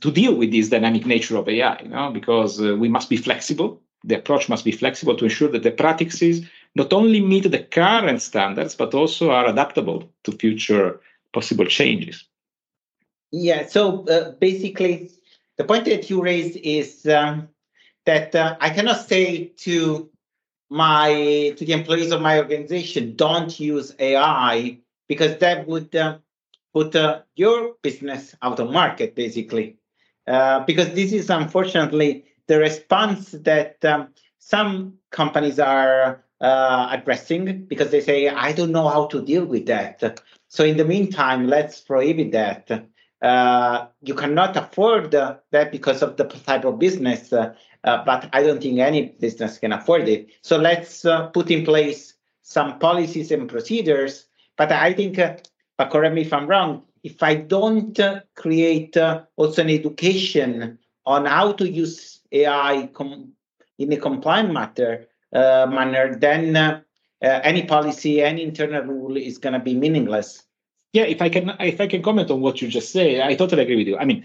to 0.00 0.10
deal 0.10 0.34
with 0.34 0.52
this 0.52 0.68
dynamic 0.68 1.06
nature 1.06 1.36
of 1.36 1.48
AI, 1.48 1.82
you 1.82 1.88
know, 1.88 2.10
because 2.10 2.60
uh, 2.60 2.76
we 2.76 2.88
must 2.88 3.10
be 3.10 3.16
flexible. 3.16 3.82
The 4.04 4.18
approach 4.18 4.48
must 4.48 4.64
be 4.64 4.72
flexible 4.72 5.16
to 5.16 5.24
ensure 5.24 5.48
that 5.48 5.62
the 5.62 5.70
practices 5.70 6.46
not 6.74 6.92
only 6.92 7.20
meet 7.20 7.50
the 7.50 7.62
current 7.62 8.20
standards, 8.20 8.74
but 8.74 8.94
also 8.94 9.30
are 9.30 9.46
adaptable 9.46 10.10
to 10.24 10.32
future 10.32 11.00
possible 11.32 11.66
changes. 11.66 12.24
Yeah, 13.30 13.66
so 13.66 14.04
uh, 14.06 14.32
basically, 14.32 15.10
the 15.56 15.64
point 15.64 15.84
that 15.86 16.10
you 16.10 16.22
raised 16.22 16.56
is 16.56 17.06
um, 17.06 17.48
that 18.06 18.34
uh, 18.34 18.56
I 18.60 18.70
cannot 18.70 19.08
say 19.08 19.46
to 19.58 20.08
my 20.70 21.54
to 21.56 21.64
the 21.64 21.72
employees 21.72 22.12
of 22.12 22.20
my 22.20 22.38
organization, 22.38 23.16
don't 23.16 23.58
use 23.58 23.94
AI 23.98 24.78
because 25.08 25.38
that 25.38 25.66
would 25.66 25.94
uh, 25.94 26.18
put 26.72 26.96
uh, 26.96 27.20
your 27.36 27.74
business 27.82 28.34
out 28.42 28.58
of 28.58 28.70
market, 28.70 29.14
basically. 29.14 29.76
Uh, 30.26 30.60
because 30.60 30.88
this 30.94 31.12
is 31.12 31.28
unfortunately 31.28 32.24
the 32.46 32.58
response 32.58 33.32
that 33.32 33.84
um, 33.84 34.08
some 34.38 34.94
companies 35.10 35.58
are 35.58 36.23
uh, 36.40 36.88
addressing 36.90 37.64
because 37.64 37.90
they 37.90 38.00
say, 38.00 38.28
I 38.28 38.52
don't 38.52 38.72
know 38.72 38.88
how 38.88 39.06
to 39.06 39.24
deal 39.24 39.44
with 39.44 39.66
that. 39.66 40.20
So, 40.48 40.64
in 40.64 40.76
the 40.76 40.84
meantime, 40.84 41.46
let's 41.46 41.80
prohibit 41.80 42.32
that. 42.32 42.88
Uh, 43.22 43.86
you 44.02 44.14
cannot 44.14 44.56
afford 44.56 45.10
that 45.12 45.72
because 45.72 46.02
of 46.02 46.16
the 46.16 46.24
type 46.24 46.64
of 46.64 46.78
business, 46.78 47.32
uh, 47.32 47.54
but 47.82 48.28
I 48.32 48.42
don't 48.42 48.62
think 48.62 48.78
any 48.78 49.16
business 49.20 49.58
can 49.58 49.72
afford 49.72 50.08
it. 50.08 50.30
So, 50.42 50.58
let's 50.58 51.04
uh, 51.04 51.28
put 51.28 51.50
in 51.50 51.64
place 51.64 52.14
some 52.42 52.78
policies 52.78 53.30
and 53.30 53.48
procedures. 53.48 54.26
But 54.56 54.70
I 54.70 54.92
think 54.92 55.18
but 55.76 55.90
correct 55.90 56.14
me 56.14 56.22
if 56.22 56.32
I'm 56.32 56.46
wrong, 56.46 56.82
if 57.02 57.22
I 57.22 57.34
don't 57.34 57.98
uh, 57.98 58.20
create 58.34 58.96
uh, 58.96 59.22
also 59.36 59.62
an 59.62 59.70
education 59.70 60.78
on 61.04 61.26
how 61.26 61.52
to 61.52 61.68
use 61.68 62.20
AI 62.32 62.88
com- 62.92 63.32
in 63.78 63.92
a 63.92 63.96
compliant 63.96 64.52
matter, 64.52 65.02
uh, 65.02 65.13
manner, 65.34 66.14
then 66.14 66.56
uh, 66.56 66.80
uh, 67.22 67.40
any 67.42 67.62
policy, 67.64 68.22
any 68.22 68.42
internal 68.42 68.82
rule 68.82 69.16
is 69.16 69.38
going 69.38 69.52
to 69.52 69.58
be 69.58 69.74
meaningless. 69.74 70.42
Yeah, 70.92 71.04
if 71.04 71.20
I 71.20 71.28
can, 71.28 71.56
if 71.60 71.80
I 71.80 71.86
can 71.88 72.02
comment 72.02 72.30
on 72.30 72.40
what 72.40 72.62
you 72.62 72.68
just 72.68 72.92
say, 72.92 73.20
I 73.20 73.34
totally 73.34 73.62
agree 73.62 73.76
with 73.76 73.88
you. 73.88 73.98
I 73.98 74.04
mean, 74.04 74.24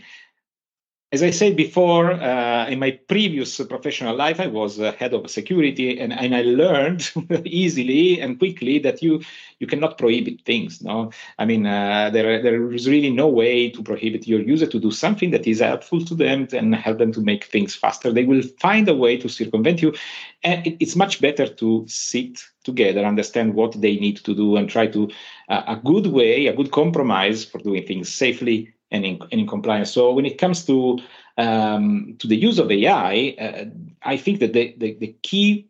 as 1.12 1.24
I 1.24 1.32
said 1.32 1.56
before, 1.56 2.12
uh, 2.12 2.68
in 2.68 2.78
my 2.78 2.92
previous 2.92 3.60
professional 3.62 4.16
life, 4.16 4.40
I 4.40 4.46
was 4.46 4.80
uh, 4.80 4.92
head 4.92 5.16
of 5.16 5.28
security, 5.32 6.00
and, 6.00 6.14
and 6.14 6.36
I 6.36 6.44
learned 6.44 7.12
easily 7.46 8.22
and 8.22 8.38
quickly 8.38 8.78
that 8.80 9.02
you 9.02 9.22
you 9.58 9.66
cannot 9.66 9.98
prohibit 9.98 10.42
things. 10.46 10.84
No, 10.84 11.12
I 11.40 11.46
mean 11.46 11.66
uh, 11.66 12.12
there 12.12 12.44
there 12.44 12.72
is 12.72 12.88
really 12.88 13.10
no 13.10 13.28
way 13.28 13.72
to 13.72 13.82
prohibit 13.82 14.28
your 14.28 14.42
user 14.42 14.68
to 14.68 14.80
do 14.80 14.92
something 14.92 15.32
that 15.32 15.48
is 15.48 15.62
helpful 15.62 16.06
to 16.06 16.14
them 16.14 16.48
and 16.54 16.76
help 16.76 17.00
them 17.00 17.12
to 17.14 17.22
make 17.22 17.46
things 17.46 17.74
faster. 17.74 18.14
They 18.14 18.26
will 18.26 18.44
find 18.60 18.88
a 18.88 18.96
way 18.96 19.18
to 19.18 19.28
circumvent 19.28 19.82
you, 19.82 19.96
and 20.44 20.66
it, 20.68 20.78
it's 20.80 20.96
much 20.96 21.22
better 21.22 21.48
to 21.48 21.86
sit 21.88 22.40
together, 22.64 23.04
understand 23.04 23.56
what 23.56 23.82
they 23.82 23.96
need 23.96 24.18
to 24.18 24.36
do, 24.36 24.58
and 24.58 24.70
try 24.70 24.86
to 24.86 25.10
uh, 25.50 25.64
a 25.66 25.76
good 25.78 26.06
way, 26.06 26.46
a 26.46 26.56
good 26.56 26.72
compromise 26.72 27.44
for 27.44 27.58
doing 27.58 27.88
things 27.88 28.14
safely 28.14 28.72
and 28.92 29.06
in, 29.06 29.20
and 29.32 29.42
in 29.42 29.48
compliance. 29.48 29.92
So 29.92 30.12
when 30.12 30.26
it 30.26 30.38
comes 30.38 30.66
to 30.66 31.00
um, 31.38 32.16
to 32.20 32.28
the 32.28 32.36
use 32.36 32.60
of 32.60 32.72
AI, 32.72 33.36
uh, 33.40 33.66
I 34.04 34.18
think 34.18 34.40
that 34.40 34.54
the, 34.54 34.76
the, 34.78 34.94
the 34.96 35.16
key 35.24 35.70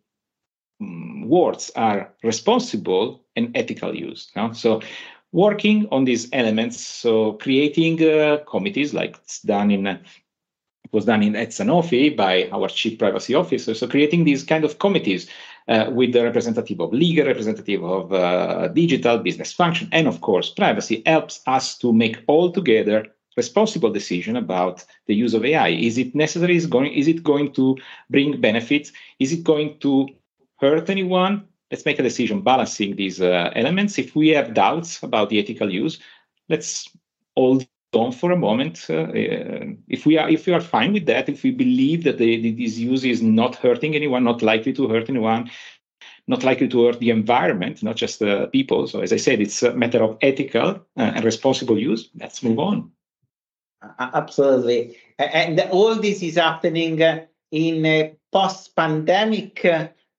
um, 0.81 1.27
words 1.27 1.69
are 1.75 2.11
responsible 2.23 3.23
and 3.35 3.55
ethical 3.55 3.95
use. 3.95 4.31
No? 4.35 4.53
So 4.53 4.81
working 5.31 5.87
on 5.91 6.05
these 6.05 6.27
elements, 6.33 6.79
so 6.79 7.33
creating 7.33 8.03
uh, 8.03 8.37
committees 8.47 8.93
like 8.93 9.17
it's 9.23 9.41
done 9.41 9.69
in 9.71 9.85
uh, 9.85 9.99
was 10.91 11.05
done 11.05 11.21
in 11.21 11.35
at 11.35 11.49
Sanofi 11.49 12.15
by 12.15 12.49
our 12.51 12.67
chief 12.67 12.97
privacy 12.97 13.35
officer. 13.35 13.75
So 13.75 13.87
creating 13.87 14.23
these 14.23 14.43
kind 14.43 14.65
of 14.65 14.79
committees 14.79 15.29
with 15.91 16.13
the 16.13 16.23
representative 16.23 16.79
of 16.79 16.91
legal, 16.93 17.25
representative 17.25 17.83
of 17.83 18.11
uh, 18.11 18.67
digital, 18.69 19.17
business 19.19 19.53
function, 19.53 19.87
and 19.91 20.07
of 20.07 20.21
course 20.21 20.49
privacy 20.49 21.03
helps 21.05 21.41
us 21.45 21.77
to 21.77 21.93
make 21.93 22.17
all 22.27 22.51
together 22.51 23.05
responsible 23.37 23.91
decision 23.91 24.35
about 24.35 24.83
the 25.07 25.15
use 25.15 25.33
of 25.33 25.45
AI. 25.45 25.69
Is 25.69 25.97
it 25.97 26.15
necessary? 26.15 26.55
Is 26.55 26.65
going? 26.65 26.91
Is 26.93 27.07
it 27.07 27.23
going 27.23 27.53
to 27.53 27.77
bring 28.09 28.41
benefits? 28.41 28.91
Is 29.19 29.31
it 29.31 29.43
going 29.43 29.77
to 29.79 29.91
hurt 30.57 30.89
anyone? 30.89 31.33
Let's 31.71 31.85
make 31.85 31.99
a 31.99 32.03
decision 32.03 32.41
balancing 32.41 32.95
these 32.95 33.21
uh, 33.21 33.51
elements. 33.55 33.99
If 33.99 34.15
we 34.15 34.29
have 34.29 34.55
doubts 34.55 35.03
about 35.03 35.29
the 35.29 35.39
ethical 35.39 35.71
use, 35.71 35.99
let's 36.49 36.89
hold 37.35 37.67
on 37.95 38.11
for 38.11 38.31
a 38.31 38.37
moment. 38.37 38.85
Uh, 38.89 39.03
uh, 39.03 39.65
if 39.87 40.05
we 40.05 40.17
are 40.17 40.29
if 40.29 40.45
we 40.45 40.53
are 40.53 40.61
fine 40.61 40.93
with 40.93 41.05
that, 41.07 41.29
if 41.29 41.43
we 41.43 41.51
believe 41.51 42.03
that 42.03 42.17
the, 42.17 42.41
the, 42.41 42.51
this 42.51 42.77
use 42.77 43.03
is 43.03 43.21
not 43.21 43.55
hurting 43.55 43.95
anyone, 43.95 44.23
not 44.23 44.41
likely 44.41 44.73
to 44.73 44.87
hurt 44.87 45.09
anyone, 45.09 45.49
not 46.27 46.43
likely 46.43 46.67
to 46.67 46.85
hurt 46.85 46.99
the 46.99 47.09
environment, 47.09 47.81
not 47.81 47.95
just 47.95 48.19
the 48.19 48.47
people. 48.51 48.87
So 48.87 49.01
as 49.01 49.11
I 49.11 49.17
said, 49.17 49.41
it's 49.41 49.63
a 49.63 49.73
matter 49.73 50.03
of 50.03 50.17
ethical 50.21 50.69
uh, 50.69 50.77
and 50.95 51.23
responsible 51.25 51.79
use. 51.79 52.09
Let's 52.19 52.43
move 52.43 52.59
on. 52.59 52.91
Absolutely, 53.97 54.97
and 55.17 55.59
all 55.71 55.95
this 55.95 56.21
is 56.21 56.35
happening 56.35 56.99
in 57.51 57.85
a 57.85 58.15
post-pandemic 58.31 59.65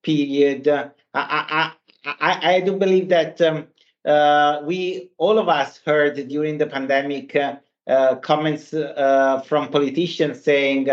period. 0.03 0.67
I, 0.67 0.91
I, 1.15 1.73
I, 2.05 2.55
I 2.55 2.61
do 2.61 2.77
believe 2.77 3.11
that 3.11 3.41
um, 3.43 3.67
uh, 4.05 4.63
we 4.65 5.11
all 5.19 5.39
of 5.39 5.49
us 5.49 5.81
heard 5.85 6.17
during 6.29 6.59
the 6.59 6.67
pandemic 6.67 7.37
uh, 7.37 7.57
uh, 7.87 8.17
comments 8.17 8.73
uh, 8.73 9.43
from 9.47 9.69
politicians 9.69 10.43
saying 10.43 10.89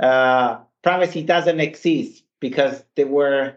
uh, 0.00 0.58
privacy 0.82 1.22
doesn't 1.22 1.60
exist 1.60 2.24
because 2.40 2.82
they 2.96 3.04
were 3.04 3.56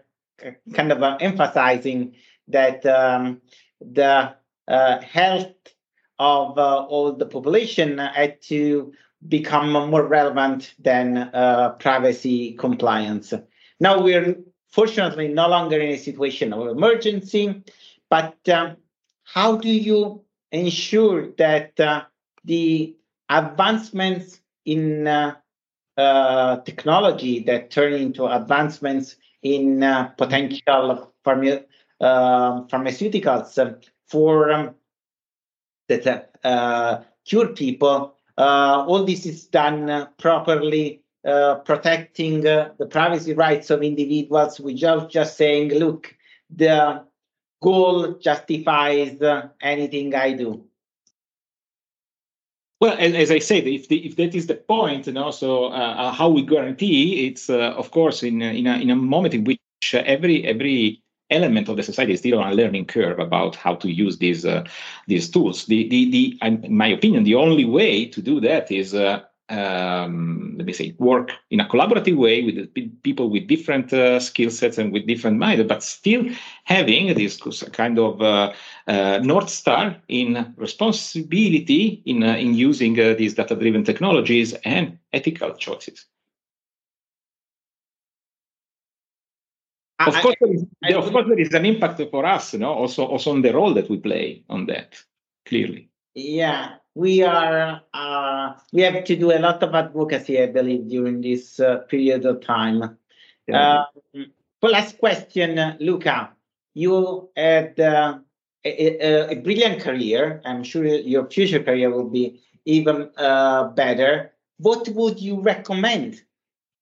kind 0.74 0.92
of 0.92 1.02
emphasizing 1.20 2.14
that 2.48 2.84
um, 2.86 3.40
the 3.80 4.34
health 4.68 5.52
of 6.18 6.58
all 6.58 7.12
the 7.12 7.26
population 7.26 7.98
had 7.98 8.40
to 8.42 8.92
become 9.28 9.72
more 9.72 10.06
relevant 10.06 10.74
than 10.78 11.30
privacy 11.78 12.52
compliance. 12.52 13.32
Now 13.80 14.02
we're 14.02 14.36
fortunately 14.70 15.28
no 15.28 15.48
longer 15.48 15.78
in 15.78 15.90
a 15.90 15.98
situation 15.98 16.52
of 16.52 16.68
emergency, 16.68 17.62
but 18.10 18.36
um, 18.48 18.76
how 19.24 19.56
do 19.56 19.68
you 19.68 20.22
ensure 20.52 21.30
that 21.32 21.78
uh, 21.80 22.04
the 22.44 22.96
advancements 23.28 24.40
in 24.64 25.06
uh, 25.06 25.34
uh, 25.96 26.56
technology 26.60 27.40
that 27.40 27.70
turn 27.70 27.92
into 27.92 28.26
advancements 28.26 29.16
in 29.42 29.82
uh, 29.82 30.04
potential 30.16 31.12
pharma- 31.24 31.64
uh, 32.00 32.62
pharmaceuticals 32.64 33.84
for 34.06 34.52
um, 34.52 34.74
that 35.88 36.30
uh, 36.44 37.00
cure 37.24 37.48
people, 37.48 38.14
all 38.36 39.04
this 39.04 39.26
is 39.26 39.46
done 39.46 40.08
properly, 40.18 41.02
protecting 41.22 42.40
the 42.40 42.88
privacy 42.90 43.34
rights 43.34 43.70
of 43.70 43.82
individuals 43.82 44.58
without 44.60 45.10
just 45.10 45.36
saying, 45.36 45.68
look, 45.74 46.14
the 46.50 47.04
goal 47.64 47.96
justifies 48.28 49.20
uh, 49.22 49.48
anything 49.60 50.14
I 50.14 50.32
do. 50.34 50.50
Well, 52.80 52.96
as, 52.98 53.30
I 53.30 53.38
said, 53.38 53.66
if 53.66 53.88
the, 53.88 54.04
if 54.06 54.16
that 54.16 54.34
is 54.34 54.46
the 54.46 54.56
point, 54.56 55.06
and 55.06 55.16
also 55.16 55.66
uh, 55.66 55.94
uh, 56.02 56.12
how 56.12 56.28
we 56.28 56.42
guarantee 56.42 57.26
it's, 57.26 57.48
uh, 57.48 57.72
of 57.82 57.90
course, 57.90 58.22
in 58.22 58.42
in 58.42 58.66
a, 58.66 58.74
in 58.84 58.90
a 58.90 58.96
moment 58.96 59.32
in 59.32 59.44
which 59.44 59.94
every 59.94 60.44
every 60.44 61.02
element 61.30 61.68
of 61.68 61.76
the 61.76 61.82
society 61.82 62.12
is 62.12 62.20
still 62.20 62.38
on 62.38 62.52
a 62.52 62.54
learning 62.54 62.84
curve 62.84 63.18
about 63.18 63.56
how 63.56 63.74
to 63.76 63.88
use 63.88 64.18
these 64.18 64.44
uh, 64.44 64.64
these 65.06 65.30
tools. 65.30 65.64
The 65.66 65.88
the 65.88 66.10
the, 66.10 66.38
in 66.42 66.76
my 66.76 66.88
opinion, 66.88 67.24
the 67.24 67.36
only 67.36 67.64
way 67.64 68.04
to 68.14 68.20
do 68.20 68.40
that 68.40 68.70
is 68.70 68.92
uh, 68.94 69.20
um, 69.48 70.54
let 70.56 70.66
me 70.66 70.72
say, 70.72 70.94
work 70.98 71.30
in 71.50 71.60
a 71.60 71.68
collaborative 71.68 72.16
way 72.16 72.42
with 72.42 73.02
people 73.02 73.30
with 73.30 73.46
different 73.46 73.92
uh, 73.92 74.18
skill 74.20 74.50
sets 74.50 74.78
and 74.78 74.92
with 74.92 75.06
different 75.06 75.38
minds, 75.38 75.64
but 75.64 75.82
still 75.82 76.24
having 76.64 77.14
this 77.14 77.36
kind 77.72 77.98
of 77.98 78.22
uh, 78.22 78.52
uh, 78.86 79.20
north 79.22 79.50
star 79.50 79.96
in 80.08 80.54
responsibility 80.56 82.02
in 82.06 82.22
uh, 82.22 82.36
in 82.36 82.54
using 82.54 82.98
uh, 82.98 83.14
these 83.14 83.34
data-driven 83.34 83.84
technologies 83.84 84.54
and 84.64 84.98
ethical 85.12 85.54
choices. 85.54 86.06
Of 90.00 90.14
course, 90.16 90.36
there 90.40 90.52
is, 90.52 90.64
I, 90.82 90.92
of 90.94 91.10
course, 91.12 91.26
there 91.28 91.38
is 91.38 91.54
an 91.54 91.64
impact 91.64 92.00
for 92.10 92.26
us, 92.26 92.52
you 92.52 92.58
know, 92.58 92.72
also 92.72 93.06
also 93.06 93.30
on 93.30 93.42
the 93.42 93.52
role 93.52 93.74
that 93.74 93.88
we 93.88 93.98
play 93.98 94.44
on 94.48 94.66
that. 94.66 94.96
Clearly. 95.46 95.90
Yeah, 96.14 96.76
we 96.94 97.22
are 97.22 97.82
uh, 97.92 98.54
we 98.72 98.82
have 98.82 99.04
to 99.04 99.16
do 99.16 99.32
a 99.32 99.38
lot 99.38 99.62
of 99.62 99.74
advocacy, 99.74 100.40
I 100.40 100.46
believe, 100.46 100.88
during 100.88 101.20
this 101.20 101.58
uh, 101.58 101.78
period 101.88 102.24
of 102.24 102.40
time. 102.40 102.96
Yeah. 103.48 103.84
Uh, 104.14 104.24
last 104.62 104.98
question, 104.98 105.76
Luca. 105.80 106.30
You 106.74 107.28
had 107.36 107.78
uh, 107.78 108.18
a, 108.64 109.30
a, 109.30 109.36
brilliant 109.36 109.80
career. 109.82 110.40
I'm 110.44 110.64
sure 110.64 110.84
your 110.84 111.28
future 111.28 111.62
career 111.62 111.90
will 111.90 112.08
be 112.08 112.40
even 112.64 113.10
uh, 113.16 113.68
better. 113.68 114.32
What 114.58 114.88
would 114.88 115.20
you 115.20 115.40
recommend 115.40 116.22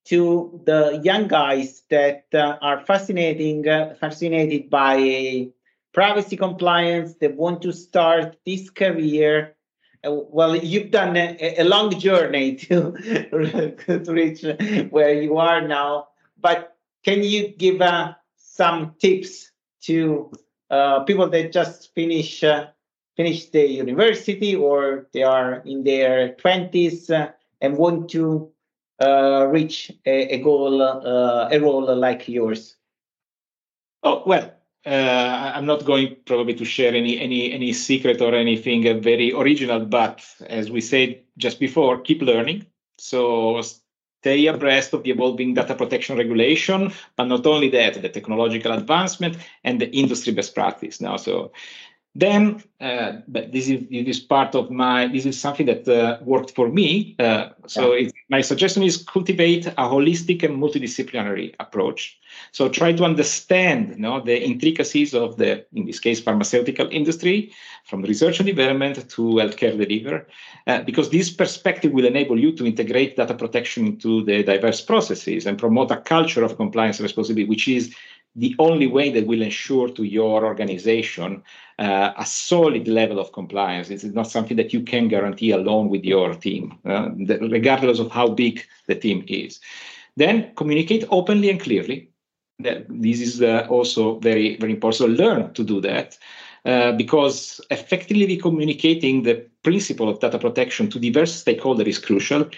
to 0.07 0.61
the 0.65 1.01
young 1.03 1.29
guys 1.29 1.83
that 1.91 2.27
uh, 2.33 2.57
are 2.63 2.85
fascinating, 2.87 3.65
fascinated 3.65 4.71
by 4.71 5.49
privacy 5.93 6.37
compliance? 6.37 7.15
They 7.15 7.29
want 7.29 7.63
to 7.63 7.73
start 7.73 8.37
this 8.47 8.71
career 8.71 9.57
well, 10.05 10.57
you've 10.57 10.91
done 10.91 11.17
a, 11.17 11.37
a 11.59 11.65
long 11.65 11.99
journey 11.99 12.57
to, 12.57 12.93
to 13.87 14.13
reach 14.13 14.45
where 14.91 15.15
you 15.21 15.39
are 15.39 15.67
now. 15.67 16.09
But 16.41 16.77
can 17.05 17.23
you 17.23 17.49
give 17.49 17.81
uh, 17.81 18.15
some 18.37 18.95
tips 18.99 19.51
to 19.83 20.31
uh, 20.71 21.01
people 21.05 21.29
that 21.29 21.53
just 21.53 21.95
finish 21.95 22.43
uh, 22.43 22.67
finish 23.17 23.47
the 23.51 23.67
university 23.67 24.57
or 24.57 25.07
they 25.13 25.23
are 25.23 25.57
in 25.67 25.85
their 25.85 26.35
twenties 26.35 27.11
uh, 27.11 27.31
and 27.61 27.77
want 27.77 28.11
to 28.11 28.51
uh, 29.01 29.47
reach 29.51 29.93
a, 30.07 30.35
a 30.35 30.39
goal, 30.39 30.81
a 30.81 31.59
role 31.61 31.95
like 31.95 32.29
yours? 32.29 32.77
Oh 34.03 34.23
well, 34.27 34.53
uh, 34.85 35.53
I'm 35.55 35.67
not 35.67 35.85
going 35.85 36.17
probably 36.27 36.55
to 36.55 36.65
share 36.65 36.95
any 36.95 37.19
any 37.21 37.53
any 37.53 37.73
secret 37.73 38.21
or 38.21 38.35
anything 38.35 38.89
uh, 38.89 38.95
very 38.95 39.33
original, 39.33 39.85
but 39.85 40.25
as 40.47 40.71
we 40.71 40.81
said 40.81 41.23
just 41.39 41.61
before, 41.61 42.01
keep 42.01 42.21
learning. 42.21 42.67
So 42.99 43.63
stay 43.63 44.47
abreast 44.47 44.93
of 44.93 45.03
the 45.03 45.11
evolving 45.11 45.55
data 45.55 45.75
protection 45.75 46.17
regulation, 46.17 46.93
but 47.17 47.25
not 47.25 47.47
only 47.47 47.69
that, 47.71 48.01
the 48.01 48.09
technological 48.09 48.73
advancement 48.73 49.37
and 49.65 49.81
the 49.81 49.91
industry 49.91 50.33
best 50.33 50.55
practice 50.55 51.01
now. 51.01 51.17
So 51.17 51.53
Then, 52.15 52.63
uh, 52.79 53.13
but 53.27 53.53
this 53.53 53.69
is 53.69 53.89
this 53.89 54.19
is 54.19 54.21
part 54.21 54.55
of 54.55 54.71
my. 54.71 55.07
This 55.07 55.25
is 55.25 55.41
something 55.41 55.65
that 55.67 55.89
uh, 55.89 56.19
worked 56.23 56.51
for 56.55 56.69
me. 56.69 57.17
Uh, 57.19 57.49
so 57.67 57.95
yeah. 57.95 58.11
my 58.29 58.43
suggestion 58.43 58.83
is 58.83 58.99
cultivate 58.99 59.67
a 59.67 59.89
holistic 59.89 60.43
and 60.43 60.63
multidisciplinary 60.63 61.55
approach. 61.59 62.19
So 62.51 62.69
try 62.69 62.93
to 62.93 63.05
understand, 63.05 63.91
you 63.91 63.97
know, 63.97 64.21
the 64.21 64.43
intricacies 64.43 65.15
of 65.15 65.37
the, 65.37 65.65
in 65.73 65.87
this 65.87 66.01
case, 66.01 66.21
pharmaceutical 66.21 66.89
industry, 66.91 67.53
from 67.85 68.03
research 68.03 68.41
and 68.41 68.47
development 68.47 69.09
to 69.11 69.23
healthcare 69.23 69.77
delivery, 69.77 70.23
uh, 70.67 70.83
because 70.83 71.11
this 71.11 71.31
perspective 71.31 71.93
will 71.93 72.05
enable 72.05 72.39
you 72.39 72.53
to 72.53 72.67
integrate 72.67 73.17
data 73.17 73.35
protection 73.35 73.87
into 73.87 74.23
the 74.25 74.43
diverse 74.43 74.81
processes 74.83 75.47
and 75.47 75.59
promote 75.59 75.91
a 75.91 75.97
culture 75.97 76.45
of 76.45 76.57
compliance 76.57 76.99
and 76.99 77.05
responsibility, 77.05 77.49
which 77.49 77.69
is 77.69 77.95
the 78.35 78.55
only 78.59 78.87
way 78.87 79.11
that 79.11 79.27
will 79.27 79.43
ensure 79.43 79.89
to 79.89 80.05
your 80.05 80.45
organization 80.45 81.43
uh, 81.79 82.13
a 82.17 82.25
solid 82.25 82.89
level 82.89 83.19
of 83.19 83.33
compliance. 83.33 83.91
It's 83.91 84.05
not 84.05 84.31
something 84.31 84.57
that 84.57 84.73
you 84.73 84.83
can 84.83 85.09
guarantee 85.09 85.51
alone 85.51 85.89
with 85.89 86.05
your 86.05 86.35
team, 86.35 86.79
uh, 86.85 87.11
regardless 87.41 87.99
of 87.99 88.11
how 88.11 88.29
big 88.29 88.65
the 88.87 88.95
team 88.95 89.25
is. 89.29 89.61
Then 90.17 90.53
communicate 90.57 91.05
openly 91.11 91.51
and 91.51 91.61
clearly. 91.61 92.09
That 92.59 92.87
this 92.89 93.21
is 93.21 93.43
uh, 93.43 93.67
also 93.69 94.21
very, 94.21 94.57
very 94.57 94.73
important. 94.73 94.99
So 94.99 95.07
learn 95.07 95.53
to 95.55 95.65
do 95.65 95.81
that. 95.81 96.17
Uh, 96.65 96.93
because 96.93 97.61
effectively 97.71 98.37
communicating 98.37 99.25
the 99.25 99.45
principle 99.65 100.09
of 100.09 100.21
data 100.21 100.39
protection 100.39 100.89
to 100.89 101.01
diverse 101.01 101.43
stakeholders 101.43 101.89
is 101.89 101.99
crucial 101.99 102.49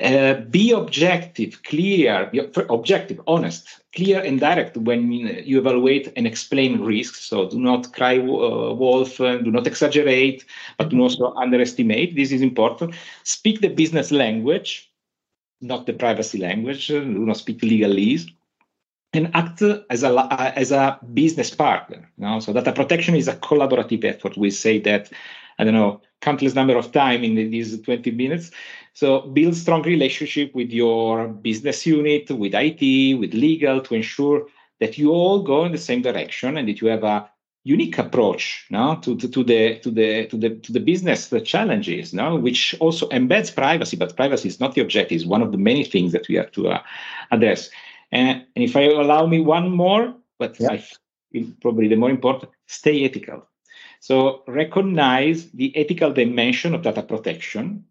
uh, 0.00 0.34
be 0.50 0.70
objective, 0.70 1.60
clear, 1.64 2.30
objective, 2.70 3.20
honest, 3.26 3.80
clear 3.94 4.20
and 4.20 4.38
direct 4.38 4.76
when 4.76 5.10
you 5.10 5.58
evaluate 5.58 6.12
and 6.14 6.24
explain 6.24 6.80
risks. 6.80 7.24
So 7.24 7.48
do 7.48 7.58
not 7.58 7.92
cry 7.92 8.18
uh, 8.18 8.74
wolf, 8.74 9.20
uh, 9.20 9.38
do 9.38 9.50
not 9.50 9.66
exaggerate, 9.66 10.44
but 10.76 10.90
do 10.90 10.96
not 10.96 11.04
also 11.04 11.34
underestimate. 11.34 12.14
This 12.14 12.30
is 12.30 12.42
important. 12.42 12.94
Speak 13.24 13.60
the 13.60 13.68
business 13.68 14.12
language, 14.12 14.88
not 15.60 15.86
the 15.86 15.94
privacy 15.94 16.38
language. 16.38 16.90
Uh, 16.92 17.00
do 17.00 17.26
not 17.26 17.38
speak 17.38 17.60
legalese. 17.60 18.30
And 19.14 19.34
act 19.34 19.62
as 19.62 20.02
a 20.02 20.52
as 20.54 20.70
a 20.70 20.98
business 21.14 21.50
partner. 21.50 22.08
You 22.18 22.26
know? 22.26 22.40
So 22.40 22.52
data 22.52 22.72
protection 22.72 23.16
is 23.16 23.26
a 23.26 23.36
collaborative 23.36 24.04
effort. 24.04 24.36
We 24.36 24.50
say 24.50 24.78
that 24.80 25.10
I 25.58 25.64
don't 25.64 25.74
know 25.74 26.02
countless 26.20 26.54
number 26.54 26.76
of 26.76 26.92
time 26.92 27.24
in 27.24 27.34
these 27.34 27.80
20 27.80 28.10
minutes 28.10 28.50
so 28.98 29.20
build 29.20 29.54
strong 29.54 29.82
relationship 29.82 30.52
with 30.56 30.70
your 30.72 31.28
business 31.28 31.86
unit, 31.86 32.28
with 32.32 32.52
IT, 32.52 33.14
with 33.20 33.32
legal 33.32 33.80
to 33.80 33.94
ensure 33.94 34.48
that 34.80 34.98
you 34.98 35.12
all 35.12 35.40
go 35.40 35.64
in 35.64 35.70
the 35.70 35.78
same 35.78 36.02
direction 36.02 36.58
and 36.58 36.68
that 36.68 36.80
you 36.80 36.88
have 36.88 37.04
a 37.04 37.30
unique 37.62 37.96
approach 37.96 38.66
no, 38.70 38.98
to, 39.02 39.16
to, 39.16 39.28
to 39.28 39.44
the 39.44 39.78
to 39.84 39.92
the 39.92 40.26
to 40.26 40.36
the 40.36 40.50
to 40.56 40.72
the 40.72 40.80
business 40.80 41.28
the 41.28 41.40
challenges 41.40 42.12
no, 42.12 42.34
which 42.34 42.74
also 42.80 43.08
embeds 43.10 43.54
privacy, 43.54 43.96
but 43.96 44.16
privacy 44.16 44.48
is 44.48 44.58
not 44.58 44.74
the 44.74 44.80
objective, 44.80 45.14
it's 45.14 45.24
one 45.24 45.42
of 45.42 45.52
the 45.52 45.58
many 45.58 45.84
things 45.84 46.10
that 46.10 46.26
we 46.26 46.34
have 46.34 46.50
to 46.50 46.66
uh, 46.66 46.82
address. 47.30 47.70
And, 48.10 48.44
and 48.56 48.64
if 48.64 48.74
I 48.74 48.82
allow 48.86 49.26
me 49.26 49.38
one 49.38 49.70
more, 49.70 50.12
but 50.40 50.58
yeah. 50.58 50.72
I 50.72 50.84
probably 51.60 51.86
the 51.86 51.94
more 51.94 52.10
important, 52.10 52.50
stay 52.66 53.04
ethical. 53.04 53.46
So 54.00 54.42
recognize 54.48 55.52
the 55.52 55.70
ethical 55.76 56.12
dimension 56.12 56.74
of 56.74 56.82
data 56.82 57.04
protection? 57.04 57.84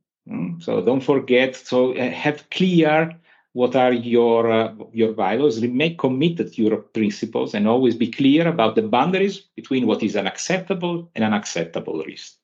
So 0.59 0.81
don't 0.81 1.01
forget. 1.01 1.55
So 1.55 1.95
uh, 1.95 2.09
have 2.09 2.49
clear 2.49 3.15
what 3.53 3.75
are 3.75 3.93
your 3.93 4.51
uh, 4.51 4.73
your 4.93 5.13
values. 5.13 5.61
Remain 5.61 5.97
committed 5.97 6.53
to 6.53 6.61
your 6.61 6.77
principles, 6.77 7.53
and 7.53 7.67
always 7.67 7.95
be 7.95 8.11
clear 8.11 8.47
about 8.47 8.75
the 8.75 8.81
boundaries 8.81 9.39
between 9.55 9.87
what 9.87 10.03
is 10.03 10.15
an 10.15 10.27
acceptable 10.27 11.09
and 11.15 11.23
unacceptable 11.23 12.03
risk. 12.03 12.35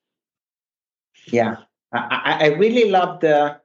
Yeah, 1.27 1.57
I, 1.91 2.37
I 2.41 2.47
really 2.47 2.89
love 2.89 3.19
the 3.19 3.59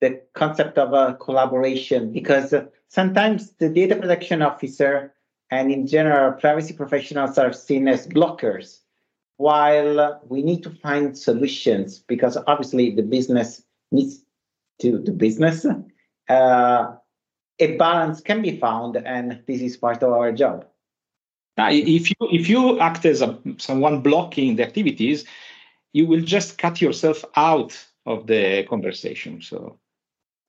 the 0.00 0.22
concept 0.34 0.78
of 0.78 0.92
a 0.92 1.14
collaboration 1.14 2.12
because 2.12 2.54
sometimes 2.88 3.52
the 3.58 3.68
data 3.68 3.96
protection 3.96 4.42
officer 4.42 5.14
and 5.50 5.72
in 5.72 5.86
general 5.86 6.32
privacy 6.32 6.74
professionals 6.74 7.38
are 7.38 7.52
seen 7.52 7.88
as 7.88 8.06
blockers 8.06 8.80
while 9.36 10.20
we 10.28 10.42
need 10.42 10.62
to 10.62 10.70
find 10.70 11.16
solutions 11.16 11.98
because 11.98 12.36
obviously 12.46 12.90
the 12.90 13.02
business 13.02 13.62
needs 13.90 14.22
to 14.80 14.98
do 14.98 15.12
business, 15.12 15.66
uh, 16.28 16.94
a 17.58 17.76
balance 17.76 18.20
can 18.20 18.42
be 18.42 18.58
found, 18.58 18.96
and 18.96 19.40
this 19.46 19.60
is 19.60 19.76
part 19.76 20.02
of 20.02 20.12
our 20.12 20.32
job. 20.32 20.66
Now, 21.56 21.70
if 21.70 22.10
you 22.10 22.16
if 22.20 22.48
you 22.48 22.78
act 22.80 23.06
as 23.06 23.22
a, 23.22 23.38
someone 23.56 24.02
blocking 24.02 24.56
the 24.56 24.62
activities, 24.62 25.24
you 25.94 26.06
will 26.06 26.20
just 26.20 26.58
cut 26.58 26.82
yourself 26.82 27.24
out 27.36 27.72
of 28.04 28.26
the 28.26 28.64
conversation. 28.68 29.40
So, 29.40 29.78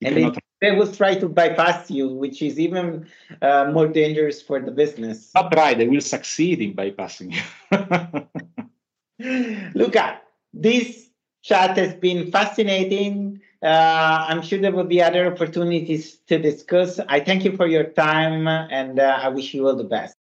and 0.02 0.14
cannot... 0.14 0.34
they, 0.60 0.70
they, 0.70 0.76
will 0.76 0.92
try 0.92 1.14
to 1.14 1.28
bypass 1.28 1.90
you, 1.90 2.08
which 2.08 2.42
is 2.42 2.60
even 2.60 3.06
uh, 3.40 3.70
more 3.72 3.88
dangerous 3.88 4.42
for 4.42 4.60
the 4.60 4.70
business. 4.70 5.30
Not 5.34 5.54
right; 5.56 5.78
they 5.78 5.88
will 5.88 6.02
succeed 6.02 6.60
in 6.60 6.74
bypassing 6.74 7.32
you. 7.32 8.57
Luca, 9.74 10.20
this 10.52 11.08
chat 11.42 11.76
has 11.76 11.94
been 11.94 12.30
fascinating. 12.30 13.40
Uh, 13.62 14.26
I'm 14.28 14.42
sure 14.42 14.60
there 14.60 14.72
will 14.72 14.84
be 14.84 15.02
other 15.02 15.32
opportunities 15.32 16.18
to 16.28 16.38
discuss. 16.38 17.00
I 17.08 17.20
thank 17.20 17.44
you 17.44 17.56
for 17.56 17.66
your 17.66 17.84
time 17.84 18.46
and 18.46 19.00
uh, 19.00 19.18
I 19.20 19.28
wish 19.28 19.54
you 19.54 19.66
all 19.66 19.74
the 19.74 19.84
best. 19.84 20.17